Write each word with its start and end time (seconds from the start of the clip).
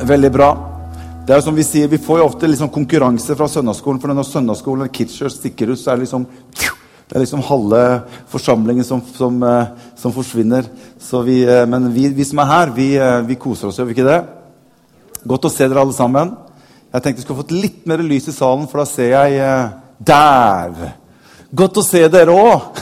Veldig 0.00 0.30
bra. 0.32 0.48
Det 1.26 1.34
er 1.34 1.38
jo 1.38 1.44
som 1.44 1.56
Vi 1.56 1.64
sier, 1.66 1.88
vi 1.88 2.00
får 2.00 2.18
jo 2.18 2.24
ofte 2.26 2.48
liksom 2.48 2.70
konkurranse 2.72 3.36
fra 3.36 3.48
søndagsskolen. 3.48 4.00
for 4.00 4.08
Når 4.08 4.24
søndagsskolen 4.24 4.82
eller 4.82 4.92
Kitcher 4.92 5.28
stikker 5.28 5.70
ut, 5.70 5.78
så 5.78 5.90
er 5.90 5.96
det 5.96 6.08
liksom 6.08 6.26
det 7.12 7.18
er 7.18 7.20
liksom 7.26 7.42
halve 7.44 8.02
forsamlingen 8.32 8.84
som, 8.84 9.02
som, 9.16 9.42
eh, 9.42 9.66
som 9.96 10.12
forsvinner. 10.12 10.64
Vi, 11.24 11.42
eh, 11.44 11.66
men 11.66 11.92
vi, 11.92 12.08
vi, 12.08 12.24
som 12.24 12.38
er 12.38 12.44
her, 12.48 12.70
vi, 12.72 12.94
eh, 12.96 13.20
vi 13.20 13.34
koser 13.34 13.68
oss, 13.68 13.76
gjør 13.76 13.84
vi 13.84 13.92
ikke 13.92 14.06
det? 14.06 14.22
Godt 15.28 15.44
å 15.44 15.50
se 15.52 15.68
dere 15.68 15.80
alle 15.80 15.92
sammen. 15.92 16.30
Jeg 16.92 17.02
tenkte 17.02 17.20
jeg 17.20 17.26
skulle 17.26 17.42
fått 17.42 17.52
litt 17.52 17.86
mer 17.86 17.98
lys 17.98 18.28
i 18.28 18.32
salen, 18.32 18.64
for 18.66 18.80
da 18.80 18.86
ser 18.88 19.12
jeg 19.12 19.70
Der! 19.98 20.94
Godt 21.52 21.82
å 21.82 21.84
se 21.84 22.08
dere 22.08 22.32
òg! 22.32 22.80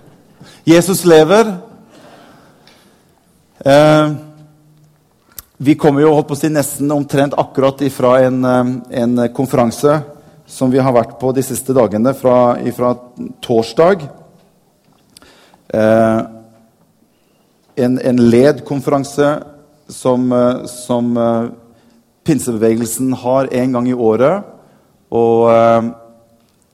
Jesus 0.74 1.04
lever. 1.06 1.54
Eh, 3.62 4.29
vi 5.62 5.74
kommer 5.76 6.00
jo 6.00 6.14
holdt 6.14 6.30
på 6.30 6.36
å 6.38 6.40
si 6.40 6.48
nesten 6.48 6.88
omtrent 6.94 7.34
akkurat 7.36 7.82
ifra 7.84 8.14
en, 8.24 8.44
eh, 8.48 8.70
en, 9.02 9.28
konferanse 9.36 9.98
som 10.48 10.70
vi 10.72 10.80
har 10.80 10.94
vært 10.96 11.18
på 11.20 11.34
de 11.36 11.42
siste 11.44 11.74
dagene, 11.76 12.14
fra, 12.16 12.56
ifra 12.64 12.94
torsdag. 13.44 14.06
Eh, 15.68 16.20
en, 17.76 17.98
en 17.98 18.24
LED-konferanse 18.30 19.28
som, 19.92 20.32
eh, 20.32 20.64
som 20.64 21.12
eh, 21.16 21.52
pinsebevegelsen 22.24 23.12
har 23.12 23.52
en 23.52 23.76
gang 23.76 23.92
i 23.92 23.94
året. 23.94 24.48
Og 25.12 25.46
eh, 25.52 25.92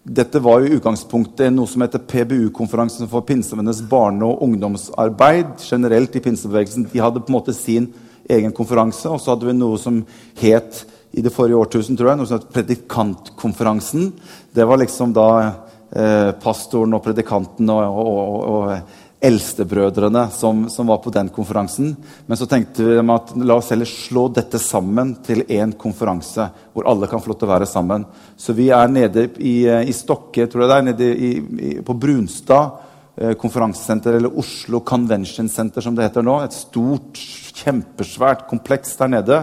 dette 0.06 0.46
var 0.46 0.62
jo 0.62 0.78
utgangspunktet 0.78 1.50
noe 1.50 1.66
som 1.66 1.82
heter 1.82 2.06
PBU-konferansen 2.06 3.10
for 3.10 3.26
pinsevennenes 3.26 3.82
barne- 3.90 4.30
og 4.30 4.46
ungdomsarbeid. 4.46 5.58
generelt 5.58 6.14
i 6.14 6.22
pinsebevegelsen. 6.22 6.86
De 6.92 7.02
hadde 7.02 7.18
på 7.18 7.34
en 7.34 7.40
måte 7.42 7.52
sin 7.52 7.90
egen 8.28 8.54
konferanse. 8.56 9.08
Og 9.10 9.20
så 9.22 9.34
hadde 9.34 9.48
vi 9.48 9.56
noe 9.56 9.78
som 9.80 10.02
het 10.40 10.84
i 11.16 11.24
det 11.24 11.32
forrige 11.32 11.58
årtusen, 11.60 11.96
tror 11.96 12.12
jeg, 12.12 12.20
noe 12.20 12.28
som 12.28 12.40
het 12.40 12.52
Predikantkonferansen. 12.52 14.10
Det 14.52 14.66
var 14.68 14.82
liksom 14.82 15.14
da 15.16 15.28
eh, 15.46 16.30
pastoren 16.42 16.96
og 16.96 17.04
predikanten 17.06 17.70
og, 17.72 17.82
og, 17.86 18.16
og, 18.20 18.46
og 18.52 19.04
eldstebrødrene 19.26 20.26
som, 20.30 20.68
som, 20.70 20.86
var 20.86 20.98
på 21.02 21.10
den 21.10 21.28
konferansen. 21.28 21.94
Men 22.26 22.38
så 22.38 22.46
tenkte 22.46 22.84
vi 22.84 22.98
at 23.00 23.32
la 23.40 23.56
oss 23.56 23.70
heller 23.72 23.88
slå 23.88 24.26
dette 24.34 24.60
sammen 24.60 25.14
til 25.24 25.42
én 25.48 25.72
konferanse. 25.78 26.48
Hvor 26.74 26.88
alle 26.90 27.08
kan 27.10 27.22
få 27.22 27.32
lov 27.32 27.40
til 27.40 27.48
å 27.48 27.54
være 27.54 27.70
sammen. 27.70 28.04
Så 28.36 28.54
vi 28.56 28.68
er 28.74 28.92
nede 28.92 29.30
i, 29.38 29.56
i 29.64 29.94
Stokke, 29.96 30.46
tror 30.46 30.66
jeg 30.66 30.70
det 30.70 30.76
er, 30.76 30.86
nede 30.90 31.08
i, 31.14 31.32
i, 31.70 31.72
på 31.86 31.96
Brunstad 31.96 32.66
eh, 32.66 32.82
konferansesenter, 33.16 34.18
eller 34.18 34.38
Oslo 34.38 34.82
Convention 34.84 35.48
Center, 35.48 35.80
som 35.80 35.94
det 35.96 36.04
heter 36.04 36.24
nå. 36.26 36.34
Et 36.44 36.52
stort 36.52 37.20
kjempesvært 37.56 38.44
kompleks 38.50 38.96
der 39.00 39.12
nede. 39.14 39.38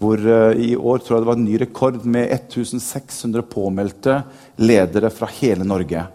Hvor 0.00 0.16
uh, 0.16 0.56
i 0.56 0.72
år 0.76 1.02
tror 1.02 1.16
jeg 1.16 1.24
det 1.24 1.28
var 1.28 1.36
en 1.36 1.44
ny 1.44 1.58
rekord 1.60 2.00
med 2.08 2.30
1600 2.32 3.44
påmeldte 3.50 4.22
ledere 4.62 5.10
fra 5.12 5.28
hele 5.40 5.66
Norge. 5.68 6.06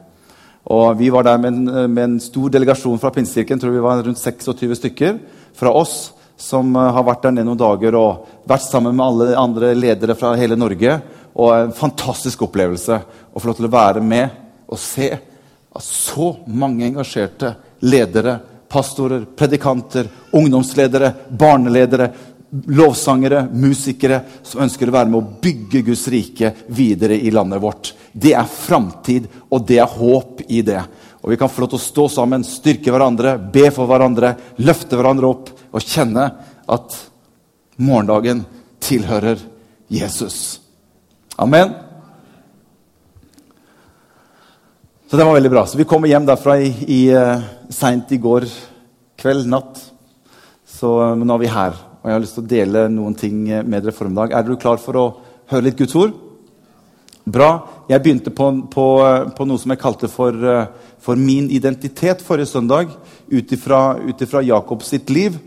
Og 0.73 0.97
Vi 0.97 1.11
var 1.13 1.27
der 1.27 1.37
med 1.37 1.53
en, 1.53 1.67
eh, 1.69 1.87
med 1.87 2.03
en 2.03 2.19
stor 2.19 2.49
delegasjon 2.49 2.97
fra 2.97 3.11
Pinsekirken. 3.13 3.59
tror 3.59 3.69
vi 3.69 3.83
var 3.83 4.01
rundt 4.01 4.17
26 4.17 4.75
stykker 4.75 5.19
fra 5.53 5.69
oss 5.69 6.13
som 6.37 6.73
har 6.73 7.03
vært 7.03 7.21
der 7.21 7.31
nede 7.31 7.45
noen 7.45 7.59
dager 7.59 7.95
og 7.95 8.25
vært 8.47 8.65
sammen 8.65 8.95
med 8.95 9.05
alle 9.05 9.37
andre 9.37 9.75
ledere 9.75 10.15
fra 10.15 10.33
hele 10.35 10.55
Norge. 10.55 11.01
Og 11.35 11.53
En 11.53 11.71
fantastisk 11.71 12.41
opplevelse 12.41 12.97
å 13.35 13.39
få 13.39 13.45
lov 13.45 13.55
til 13.55 13.67
å 13.67 13.77
være 13.77 14.01
med 14.01 14.29
og 14.67 14.79
se 14.79 15.19
at 15.75 15.83
så 15.83 16.31
mange 16.47 16.87
engasjerte 16.87 17.55
ledere 17.85 18.39
pastorer, 18.71 19.25
predikanter, 19.35 20.07
ungdomsledere, 20.31 21.13
barneledere, 21.29 22.09
lovsangere, 22.67 23.47
musikere 23.51 24.21
som 24.43 24.63
ønsker 24.65 24.89
å 24.89 24.95
være 24.95 25.11
med 25.11 25.19
å 25.19 25.39
bygge 25.41 25.81
Guds 25.89 26.07
rike 26.11 26.51
videre 26.75 27.17
i 27.17 27.31
landet 27.33 27.61
vårt. 27.63 27.93
Det 28.11 28.33
er 28.37 28.49
framtid, 28.49 29.27
og 29.49 29.65
det 29.67 29.79
er 29.83 29.97
håp 29.97 30.45
i 30.47 30.61
det. 30.65 30.81
Og 31.21 31.31
Vi 31.31 31.37
kan 31.41 31.49
få 31.49 31.63
lov 31.63 31.73
til 31.73 31.81
å 31.81 31.87
stå 31.87 32.07
sammen, 32.19 32.43
styrke 32.45 32.93
hverandre, 32.93 33.37
be 33.37 33.69
for 33.73 33.89
hverandre, 33.89 34.35
løfte 34.61 34.99
hverandre 34.99 35.31
opp 35.31 35.49
og 35.71 35.81
kjenne 35.81 36.27
at 36.69 36.99
morgendagen 37.75 38.45
tilhører 38.79 39.41
Jesus. 39.91 40.59
Amen. 41.41 41.84
Så 45.07 45.17
det 45.17 45.25
var 45.25 45.33
veldig 45.33 45.49
bra. 45.51 45.61
Så 45.69 45.77
vi 45.77 45.85
kommer 45.85 46.09
hjem 46.09 46.25
derfra 46.25 46.55
i, 46.57 46.71
i 46.89 47.01
uh, 47.13 47.37
seint 47.69 48.09
i 48.09 48.17
går 48.17 48.47
kveld, 49.21 49.45
natt. 49.45 49.77
Så 50.65 50.95
uh, 50.97 51.11
nå 51.13 51.35
er 51.35 51.41
vi 51.43 51.49
her, 51.53 51.75
og 52.01 52.09
jeg 52.09 52.15
har 52.15 52.23
lyst 52.23 52.33
til 52.39 52.45
å 52.45 52.49
dele 52.49 52.85
noen 52.89 53.13
ting 53.17 53.43
eh, 53.51 53.61
med 53.61 53.85
dere 53.85 53.93
formiddag. 53.93 54.33
Er 54.33 54.47
dere 54.47 54.57
klar 54.63 54.79
for 54.81 54.97
å 54.97 55.03
høre 55.51 55.67
litt 55.67 55.77
Guds 55.77 55.93
ord? 56.01 56.15
Bra. 57.21 57.49
Jeg 57.89 58.01
begynte 58.01 58.33
på, 58.33 58.47
på, 58.73 58.85
på 59.37 59.45
noe 59.45 59.61
som 59.61 59.73
jeg 59.75 59.81
kalte 59.83 60.09
for, 60.09 60.33
for 61.01 61.21
min 61.21 61.51
identitet 61.53 62.23
forrige 62.25 62.49
søndag, 62.49 62.89
ut 63.29 63.53
ifra 63.53 64.41
Jakobs 64.45 64.89
sitt 64.89 65.13
liv. 65.13 65.37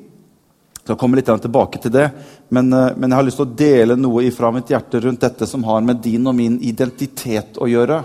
Så 0.85 0.95
jeg 0.95 1.01
kommer 1.03 1.19
litt 1.19 1.31
tilbake 1.31 1.83
til 1.83 1.95
det, 1.95 2.07
men, 2.55 2.71
men, 2.71 3.11
jeg 3.11 3.19
har 3.19 3.27
lyst 3.27 3.43
til 3.43 3.47
å 3.47 3.59
dele 3.59 3.99
noe 3.99 4.23
ifra 4.27 4.51
mitt 4.55 4.71
hjerte 4.71 5.03
rundt 5.03 5.27
dette 5.27 5.51
som 5.51 5.67
har 5.67 5.83
med 5.87 5.99
din 6.03 6.31
og 6.31 6.39
min 6.39 6.61
identitet 6.63 7.59
å 7.59 7.71
gjøre. 7.71 8.01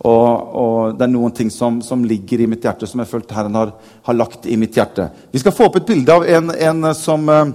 Og, 0.00 0.52
og, 0.56 0.94
det 0.96 1.04
er 1.04 1.12
noen 1.12 1.34
ting 1.36 1.50
som, 1.52 1.82
som, 1.84 2.06
ligger 2.08 2.40
i 2.40 2.48
mitt 2.48 2.64
hjerte, 2.64 2.88
som 2.88 3.02
jeg 3.02 3.10
følte 3.10 3.36
Herren 3.36 3.58
har, 3.58 3.74
har, 4.06 4.16
lagt 4.16 4.46
i 4.48 4.56
mitt 4.56 4.76
hjerte. 4.76 5.10
Vi 5.32 5.42
skal 5.42 5.52
få 5.52 5.68
opp 5.68 5.76
et 5.76 5.90
bilde 5.90 6.14
av 6.14 6.24
en, 6.24 6.54
en 6.56 6.88
som, 6.96 7.28
eh, 7.28 7.52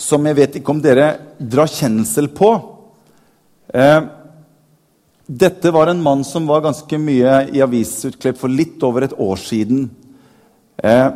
som 0.00 0.24
jeg 0.26 0.38
vet 0.38 0.56
ikke 0.60 0.72
om 0.72 0.80
dere 0.80 1.10
drar 1.36 1.68
kjensel 1.68 2.30
på. 2.32 2.54
Eh, 3.68 4.00
dette 5.30 5.70
var 5.76 5.92
en 5.92 6.00
mann 6.02 6.24
som 6.26 6.48
var 6.48 6.64
ganske 6.64 6.98
mye 6.98 7.36
i 7.52 7.60
avisutklipp 7.62 8.40
for 8.40 8.50
litt 8.50 8.80
over 8.82 9.04
et 9.06 9.18
år 9.20 9.38
siden. 9.38 9.90
Eh, 10.80 11.08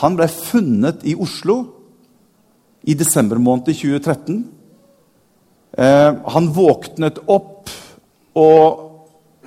han 0.00 0.16
ble 0.16 0.30
funnet 0.30 1.02
i 1.02 1.18
Oslo 1.18 1.58
i 2.86 2.94
desember 2.94 3.42
måned 3.42 3.68
2013. 3.74 4.44
Eh, 5.76 6.10
han 6.32 6.50
våknet 6.54 7.18
opp 7.26 7.74
og 8.36 8.85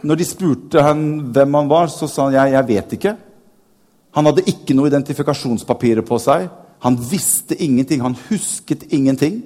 når 0.03 0.19
de 0.19 0.27
spurte 0.27 0.83
han 0.83 1.03
hvem 1.33 1.57
han 1.59 1.71
var, 1.71 1.89
så 1.93 2.07
sa 2.07 2.27
han 2.27 2.37
jeg, 2.37 2.53
jeg 2.55 2.67
vet 2.69 2.95
ikke. 2.97 3.15
Han 4.17 4.29
hadde 4.29 4.47
ikke 4.49 4.75
noe 4.77 4.89
identifikasjonspapirer 4.89 6.05
på 6.07 6.19
seg. 6.21 6.47
Han 6.85 6.97
visste 7.09 7.57
ingenting. 7.61 8.01
Han 8.05 8.17
husket 8.29 8.87
ingenting. 8.95 9.41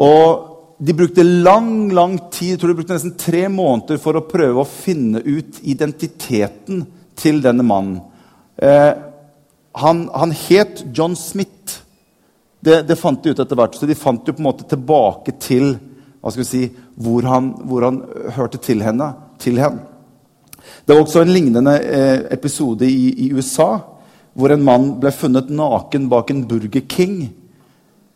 Og 0.00 0.46
de 0.80 0.94
brukte 0.96 1.22
lang 1.22 1.90
lang 1.92 2.16
tid, 2.32 2.54
jeg 2.54 2.60
tror 2.60 2.72
de 2.72 2.78
brukte 2.78 2.96
nesten 2.96 3.18
tre 3.20 3.44
måneder 3.52 3.98
for 4.00 4.16
å 4.16 4.24
prøve 4.24 4.62
å 4.62 4.68
finne 4.68 5.20
ut 5.20 5.58
identiteten 5.68 6.86
til 7.20 7.42
denne 7.44 7.66
mannen. 7.66 7.98
Eh, 8.56 8.92
han, 9.80 10.06
han, 10.14 10.32
het 10.48 10.80
John 10.96 11.16
Smith. 11.16 11.82
Det, 12.60 12.82
det, 12.88 12.96
fant 12.96 13.20
de 13.22 13.32
ut 13.32 13.42
etter 13.44 13.56
hvert. 13.60 13.76
Så 13.76 13.88
de 13.88 13.96
fant 13.96 14.24
jo 14.24 14.34
på 14.34 14.40
en 14.40 14.48
måte 14.48 14.66
tilbake 14.68 15.36
til 15.40 15.74
hva 16.20 16.32
skal 16.32 16.44
vi 16.44 16.48
si, 16.48 16.64
hvor 17.00 17.24
han, 17.28 17.54
hvor 17.64 17.86
han 17.86 18.02
hørte 18.36 18.60
til 18.60 18.84
henne. 18.84 19.12
Til 19.40 19.60
henne. 19.60 19.86
Det 20.84 20.92
var 20.92 21.02
også 21.02 21.22
en 21.24 21.32
lignende 21.32 21.74
eh, 21.80 22.26
episode 22.34 22.84
i, 22.84 23.08
i, 23.26 23.30
USA, 23.32 23.78
hvor 24.36 24.52
en 24.52 24.64
mann 24.64 24.90
ble 25.00 25.12
funnet 25.14 25.48
naken 25.52 26.08
bak 26.12 26.30
en 26.30 26.44
Burger 26.48 26.84
King 26.88 27.22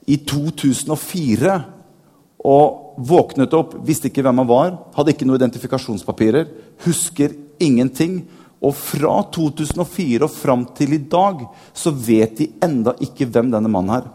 i 0.06 0.18
2004. 0.20 1.56
Og 2.44 3.00
våknet 3.08 3.56
opp, 3.56 3.78
visste 3.88 4.10
ikke 4.10 4.22
hvem 4.24 4.42
han 4.42 4.50
var, 4.50 4.74
hadde 4.94 5.14
ikke 5.14 5.26
noen 5.26 5.40
identifikasjonspapirer, 5.40 6.50
husker 6.84 7.32
ingenting. 7.62 8.20
Og 8.64 8.76
fra 8.76 9.16
2004 9.32 10.24
og 10.24 10.32
fram 10.32 10.68
til 10.76 10.94
i 10.96 11.02
dag 11.08 11.42
så 11.76 11.92
vet 11.92 12.36
de 12.38 12.52
enda 12.64 12.94
ikke 13.04 13.26
hvem 13.32 13.50
denne 13.52 13.72
mannen 13.72 13.96
er. 13.98 14.06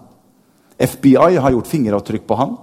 FBI 0.79 1.41
har 1.41 1.51
gjort 1.51 1.69
fingeravtrykk 1.69 2.25
på 2.29 2.37
han. 2.39 2.55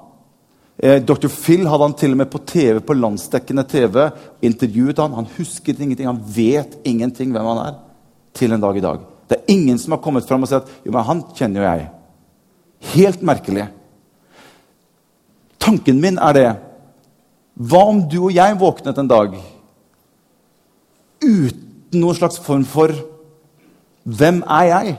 Eh, 0.77 1.01
Dr. 1.01 1.29
Phil 1.33 1.65
hadde 1.65 1.87
han 1.89 1.97
til 1.97 2.13
og 2.13 2.21
med 2.21 2.29
på 2.29 2.43
TV, 2.45 2.81
på 2.85 2.97
landsdekkende 2.97 3.65
TV. 3.69 4.11
Intervjuet 4.45 5.01
han. 5.01 5.17
Han 5.17 5.29
husket 5.39 5.81
ingenting. 5.81 6.09
Han 6.11 6.21
vet 6.21 6.77
ingenting 6.85 7.33
hvem 7.33 7.49
han 7.53 7.63
er. 7.65 7.79
Til 8.37 8.53
en 8.53 8.61
dag 8.61 8.77
i 8.77 8.85
dag. 8.85 9.01
Det 9.27 9.39
er 9.39 9.53
ingen 9.55 9.79
som 9.81 9.97
har 9.97 10.03
kommet 10.05 10.27
fram 10.29 10.45
og 10.45 10.51
sagt 10.51 10.71
jo, 10.85 10.93
men 10.93 11.07
han 11.07 11.25
kjenner 11.35 11.63
jo 11.63 11.67
jeg. 11.67 11.87
Helt 12.93 13.25
merkelig. 13.25 13.67
Tanken 15.59 15.99
min 15.99 16.21
er 16.23 16.37
det 16.37 16.49
Hva 17.57 17.81
om 17.89 18.03
du 18.07 18.19
og 18.27 18.35
jeg 18.37 18.59
våknet 18.61 18.99
en 19.01 19.09
dag 19.09 19.33
uten 21.25 21.97
noen 21.97 22.19
slags 22.19 22.37
form 22.45 22.67
for 22.69 22.93
Hvem 24.05 24.43
er 24.45 24.67
jeg? 24.69 24.93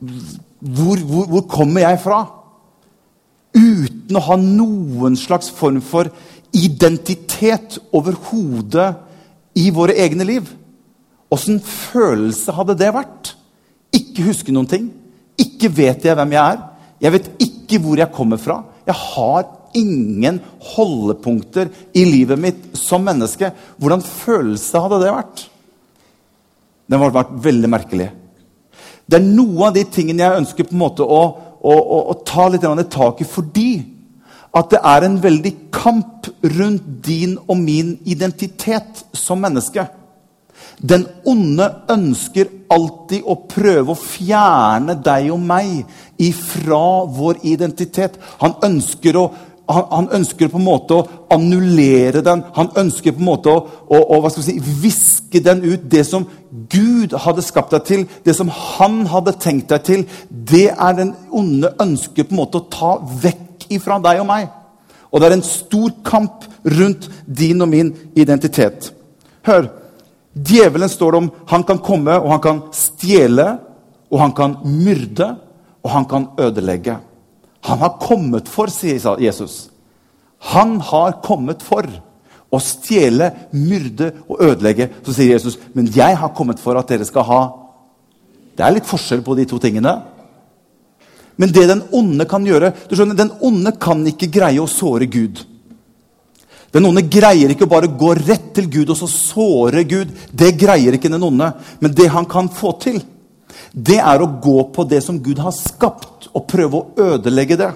Hvor, 0.00 1.00
hvor, 1.06 1.28
hvor 1.30 1.44
kommer 1.48 1.86
jeg 1.86 2.00
fra? 2.02 2.18
Uten 3.56 4.18
å 4.18 4.24
ha 4.28 4.36
noen 4.40 5.16
slags 5.18 5.50
form 5.54 5.80
for 5.84 6.10
identitet 6.56 7.78
overhodet 7.94 8.94
i 9.58 9.68
våre 9.74 9.96
egne 9.98 10.26
liv. 10.26 10.48
Åssen 11.30 11.60
følelse 11.62 12.54
hadde 12.56 12.78
det 12.78 12.90
vært? 12.94 13.34
Ikke 13.94 14.26
huske 14.26 14.54
noen 14.54 14.68
ting. 14.70 14.90
Ikke 15.38 15.70
vet 15.72 16.04
jeg 16.06 16.18
hvem 16.18 16.34
jeg 16.34 16.56
er. 16.56 16.60
Jeg 17.00 17.14
vet 17.16 17.30
ikke 17.42 17.80
hvor 17.82 18.00
jeg 18.00 18.14
kommer 18.14 18.40
fra. 18.42 18.60
Jeg 18.86 18.98
har 18.98 19.46
ingen 19.78 20.40
holdepunkter 20.72 21.70
i 21.94 22.04
livet 22.06 22.40
mitt 22.40 22.64
som 22.78 23.04
menneske. 23.06 23.52
Hvordan 23.78 24.02
følelse 24.04 24.82
hadde 24.82 24.98
det 25.04 25.12
vært? 25.14 25.44
Den 26.90 26.98
har 26.98 27.14
vært 27.14 27.36
veldig 27.44 27.70
merkelig. 27.70 28.08
Det 29.06 29.18
er 29.18 29.26
noe 29.26 29.68
av 29.68 29.76
de 29.76 29.84
tingene 29.90 30.24
jeg 30.24 30.42
ønsker 30.42 30.66
på 30.66 30.74
en 30.74 30.82
måte 30.82 31.06
å, 31.06 31.22
å, 31.60 31.72
å, 31.72 31.98
å 32.12 32.14
ta 32.24 32.48
litt 32.48 32.66
tak 32.90 33.20
i 33.20 33.28
fordi 33.28 33.72
at 34.56 34.72
det 34.72 34.80
er 34.82 35.06
en 35.06 35.20
veldig 35.22 35.52
kamp 35.70 36.26
rundt 36.42 36.86
din 37.06 37.36
og 37.46 37.58
min 37.60 37.94
identitet 38.04 39.04
som 39.14 39.38
menneske. 39.38 39.84
Den 40.80 41.04
onde 41.28 41.66
ønsker 41.92 42.48
alltid 42.72 43.26
å 43.28 43.36
prøve 43.50 43.92
å 43.92 43.98
fjerne 43.98 44.96
deg 45.04 45.28
og 45.34 45.42
meg 45.44 45.84
ifra 46.20 47.04
vår 47.10 47.42
identitet. 47.52 48.16
Han 48.40 48.56
ønsker 48.64 49.18
å 49.20 49.26
han, 49.72 49.86
han, 49.90 50.08
ønsker 50.20 50.50
på 50.50 50.58
en 50.58 50.66
måte 50.66 50.96
å 50.96 51.06
annullere 51.34 52.22
den. 52.26 52.42
Han 52.56 52.70
ønsker 52.80 53.14
på 53.14 53.22
en 53.22 53.28
måte 53.28 53.52
å, 53.52 53.64
å, 53.90 54.20
å 54.20 54.30
si, 54.34 54.56
viske 54.82 55.42
den 55.44 55.64
ut. 55.66 55.88
Det 55.90 56.04
som 56.08 56.26
Gud 56.72 57.16
hadde 57.24 57.44
skapt 57.46 57.74
deg 57.76 57.86
til, 57.88 58.06
det 58.26 58.36
som 58.36 58.50
han 58.50 59.02
hadde 59.10 59.36
tenkt 59.42 59.72
deg 59.72 59.84
til, 59.86 60.06
det 60.28 60.68
er 60.72 60.96
den 60.98 61.12
onde 61.30 61.72
ønsker 61.82 62.26
på 62.26 62.34
en 62.34 62.42
måte 62.42 62.62
å 62.62 62.70
ta 62.72 62.94
vekk 63.24 63.68
ifra 63.76 64.00
deg 64.02 64.22
og 64.22 64.30
meg. 64.30 64.48
Og 65.10 65.20
det 65.20 65.28
er 65.28 65.36
en 65.38 65.46
stor 65.46 65.92
kamp 66.06 66.46
rundt 66.66 67.08
din 67.26 67.62
og 67.62 67.70
min 67.70 67.94
identitet. 68.18 68.92
Hør, 69.46 69.70
Djevelen 70.30 70.88
står 70.88 71.12
det 71.12 71.18
om 71.18 71.30
han 71.50 71.64
kan 71.66 71.80
komme 71.82 72.14
og 72.20 72.30
han 72.30 72.42
kan 72.42 72.60
stjele, 72.74 73.48
og 74.10 74.20
han 74.22 74.34
kan 74.34 74.56
myrde, 74.62 75.26
og 75.82 75.90
han 75.90 76.06
kan 76.06 76.28
ødelegge. 76.38 76.96
Han 77.68 77.78
har 77.82 77.98
kommet 78.00 78.48
for, 78.48 78.72
sier 78.72 79.20
Jesus. 79.20 79.68
Han 80.52 80.78
har 80.80 81.18
kommet 81.24 81.62
for 81.62 81.86
å 82.50 82.58
stjele, 82.62 83.30
myrde 83.52 84.10
og 84.26 84.40
ødelegge. 84.42 84.88
Så 85.04 85.14
sier 85.14 85.34
Jesus, 85.36 85.58
men 85.74 85.90
jeg 85.94 86.16
har 86.18 86.32
kommet 86.36 86.62
for 86.62 86.78
at 86.80 86.88
dere 86.90 87.08
skal 87.08 87.26
ha 87.28 87.42
Det 88.50 88.66
er 88.66 88.74
litt 88.74 88.88
forskjell 88.88 89.22
på 89.24 89.34
de 89.38 89.44
to 89.48 89.56
tingene. 89.62 89.92
Men 91.40 91.52
det 91.54 91.62
den 91.70 91.80
onde 91.96 92.26
kan 92.28 92.44
gjøre 92.44 92.72
du 92.90 92.96
skjønner, 92.96 93.16
Den 93.16 93.30
onde 93.40 93.72
kan 93.80 94.02
ikke 94.04 94.28
greie 94.28 94.60
å 94.60 94.68
såre 94.68 95.06
Gud. 95.06 95.38
Den 96.70 96.84
onde 96.86 97.02
greier 97.08 97.50
ikke 97.50 97.64
å 97.64 97.70
bare 97.70 97.88
gå 97.88 98.12
rett 98.18 98.50
til 98.54 98.68
Gud 98.70 98.92
og 98.92 98.98
så 98.98 99.08
såre 99.08 99.84
Gud. 99.88 100.12
Det 100.30 100.52
greier 100.60 100.94
ikke 100.94 101.10
den 101.10 101.24
onde. 101.24 101.48
Men 101.80 101.94
det 101.96 102.10
han 102.12 102.28
kan 102.28 102.50
få 102.52 102.74
til, 102.82 103.00
det 103.72 103.98
er 103.98 104.20
å 104.20 104.28
gå 104.42 104.58
på 104.74 104.84
det 104.90 105.00
som 105.06 105.18
Gud 105.22 105.40
har 105.40 105.54
skapt, 105.56 106.19
og 106.34 106.46
prøve 106.50 106.80
å 106.80 107.10
ødelegge 107.14 107.58
det. 107.60 107.70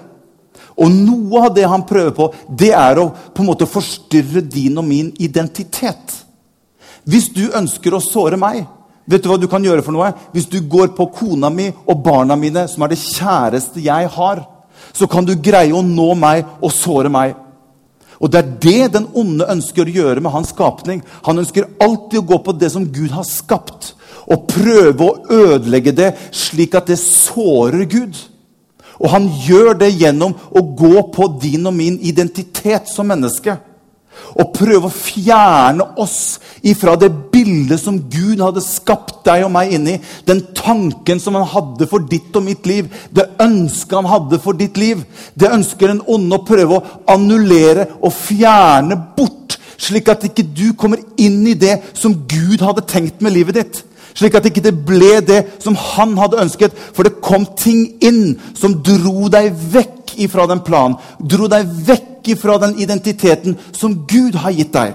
Og 0.74 0.90
noe 0.90 1.46
av 1.46 1.54
det 1.54 1.66
han 1.70 1.84
prøver 1.86 2.14
på, 2.16 2.28
det 2.48 2.72
er 2.74 2.98
å 2.98 3.10
på 3.10 3.42
en 3.42 3.50
måte 3.50 3.68
forstyrre 3.70 4.42
din 4.42 4.78
og 4.80 4.86
min 4.88 5.12
identitet. 5.22 6.16
Hvis 7.04 7.28
du 7.34 7.46
ønsker 7.54 7.94
å 7.94 8.02
såre 8.02 8.38
meg, 8.40 8.64
vet 9.06 9.22
du 9.22 9.28
hva 9.30 9.38
du 9.38 9.46
kan 9.50 9.64
gjøre 9.64 9.84
for 9.84 9.94
noe? 9.94 10.10
Hvis 10.32 10.48
du 10.50 10.58
går 10.60 10.94
på 10.96 11.10
kona 11.14 11.50
mi 11.52 11.68
og 11.84 12.02
barna 12.02 12.36
mine, 12.38 12.66
som 12.70 12.82
er 12.82 12.94
det 12.94 13.02
kjæreste 13.02 13.84
jeg 13.84 14.10
har, 14.16 14.44
så 14.94 15.08
kan 15.10 15.26
du 15.26 15.36
greie 15.36 15.74
å 15.74 15.84
nå 15.84 16.10
meg 16.18 16.44
og 16.60 16.72
såre 16.74 17.12
meg. 17.12 17.36
Og 18.22 18.30
Det 18.30 18.40
er 18.40 18.52
det 18.62 18.92
den 18.94 19.08
onde 19.14 19.46
ønsker 19.50 19.84
å 19.84 19.94
gjøre 19.94 20.22
med 20.22 20.32
hans 20.32 20.52
skapning. 20.54 21.02
Han 21.26 21.42
ønsker 21.42 21.68
alltid 21.82 22.22
å 22.22 22.28
gå 22.30 22.38
på 22.46 22.54
det 22.56 22.70
som 22.72 22.86
Gud 22.86 23.10
har 23.12 23.26
skapt, 23.28 23.92
og 24.24 24.46
prøve 24.48 25.04
å 25.04 25.18
ødelegge 25.28 25.92
det 25.92 26.14
slik 26.32 26.74
at 26.78 26.88
det 26.88 26.96
sårer 27.02 27.84
Gud. 27.84 28.16
Og 29.02 29.11
han 29.11 29.29
gjør 29.46 29.75
det 29.79 29.94
gjennom 29.99 30.35
å 30.35 30.64
gå 30.79 31.06
på 31.14 31.29
din 31.43 31.67
og 31.67 31.75
min 31.76 31.99
identitet 32.02 32.91
som 32.91 33.08
menneske 33.11 33.56
og 34.35 34.50
prøve 34.56 34.88
å 34.88 34.94
fjerne 34.94 35.85
oss 36.00 36.38
ifra 36.67 36.96
det 36.99 37.11
bildet 37.32 37.81
som 37.82 38.00
Gud 38.11 38.43
hadde 38.43 38.62
skapt 38.64 39.23
deg 39.26 39.44
og 39.46 39.52
meg 39.55 39.75
inn 39.76 39.87
i. 39.94 39.96
Den 40.26 40.43
tanken 40.56 41.20
som 41.23 41.38
han 41.38 41.46
hadde 41.50 41.88
for 41.91 42.05
ditt 42.11 42.35
og 42.35 42.46
mitt 42.46 42.67
liv. 42.69 42.91
Det 43.14 43.29
ønsket 43.43 43.96
han 44.00 44.11
hadde 44.11 44.41
for 44.43 44.58
ditt 44.58 44.79
liv. 44.81 45.05
Det 45.38 45.52
ønsker 45.55 45.93
den 45.93 46.02
onde 46.11 46.38
å 46.38 46.46
prøve 46.46 46.81
å 46.81 46.85
annullere 47.14 47.88
og 48.00 48.14
fjerne 48.17 48.99
bort. 49.17 49.58
Slik 49.79 50.08
at 50.11 50.26
ikke 50.26 50.46
du 50.46 50.69
kommer 50.79 51.02
inn 51.20 51.43
i 51.50 51.56
det 51.58 51.81
som 51.93 52.14
Gud 52.31 52.62
hadde 52.64 52.87
tenkt 52.91 53.23
med 53.23 53.37
livet 53.37 53.61
ditt. 53.61 53.82
Slik 54.14 54.37
at 54.38 54.46
ikke 54.46 54.62
det 54.62 54.76
ble 54.87 55.19
det 55.26 55.40
som 55.62 55.75
han 55.75 56.14
hadde 56.19 56.40
ønsket. 56.44 56.75
For 56.94 57.06
det 57.06 57.20
kom 57.25 57.46
ting 57.58 57.87
inn 58.05 58.37
som 58.55 58.78
dro 58.87 59.28
deg 59.32 59.50
vekk 59.75 60.14
ifra 60.22 60.46
den 60.50 60.62
planen. 60.66 60.99
Dro 61.19 61.49
deg 61.50 61.66
vekk 61.88 62.34
ifra 62.37 62.61
den 62.62 62.78
identiteten 62.81 63.58
som 63.75 64.05
Gud 64.08 64.38
har 64.38 64.55
gitt 64.55 64.75
deg. 64.75 64.94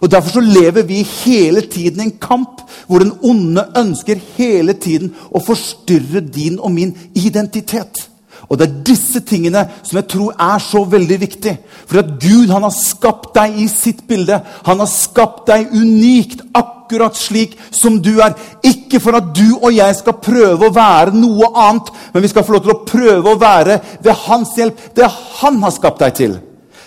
Og 0.00 0.10
Derfor 0.12 0.36
så 0.36 0.40
lever 0.40 0.82
vi 0.82 1.02
hele 1.24 1.60
tiden 1.60 2.00
en 2.00 2.18
kamp 2.20 2.60
hvor 2.86 3.00
den 3.02 3.14
onde 3.22 3.64
ønsker 3.76 4.20
hele 4.36 4.76
tiden 4.76 5.14
å 5.32 5.40
forstyrre 5.42 6.20
din 6.20 6.60
og 6.60 6.70
min 6.70 6.92
identitet. 7.14 8.10
Og 8.48 8.58
Det 8.58 8.68
er 8.68 8.82
disse 8.86 9.20
tingene 9.26 9.64
som 9.82 9.96
jeg 9.96 10.08
tror 10.12 10.36
er 10.38 10.58
så 10.62 10.84
veldig 10.84 11.20
viktig. 11.20 11.56
For 11.86 11.98
at 11.98 12.12
Gud 12.20 12.52
han 12.52 12.62
har 12.62 12.74
skapt 12.76 13.34
deg 13.34 13.58
i 13.58 13.66
sitt 13.68 14.04
bilde. 14.06 14.38
Han 14.68 14.78
har 14.78 14.90
skapt 14.90 15.48
deg 15.48 15.72
unikt, 15.72 16.44
akkurat 16.54 16.75
slik 17.14 17.56
som 17.70 18.00
du 18.02 18.20
er. 18.20 18.34
Ikke 18.62 19.00
for 19.00 19.16
at 19.16 19.34
du 19.34 19.58
og 19.60 19.72
jeg 19.72 19.94
skal 19.96 20.20
prøve 20.22 20.66
å 20.66 20.74
være 20.74 21.14
noe 21.14 21.50
annet, 21.54 21.90
men 22.12 22.22
vi 22.22 22.28
skal 22.28 22.44
få 22.44 22.52
lov 22.52 22.62
til 22.62 22.74
å 22.74 22.84
prøve 22.84 23.30
å 23.32 23.38
være 23.38 23.80
ved 24.02 24.14
hans 24.26 24.56
hjelp. 24.56 24.76
Det 24.94 25.08
han 25.40 25.62
har 25.62 25.70
skapt 25.70 26.00
deg 26.00 26.14
til. 26.14 26.38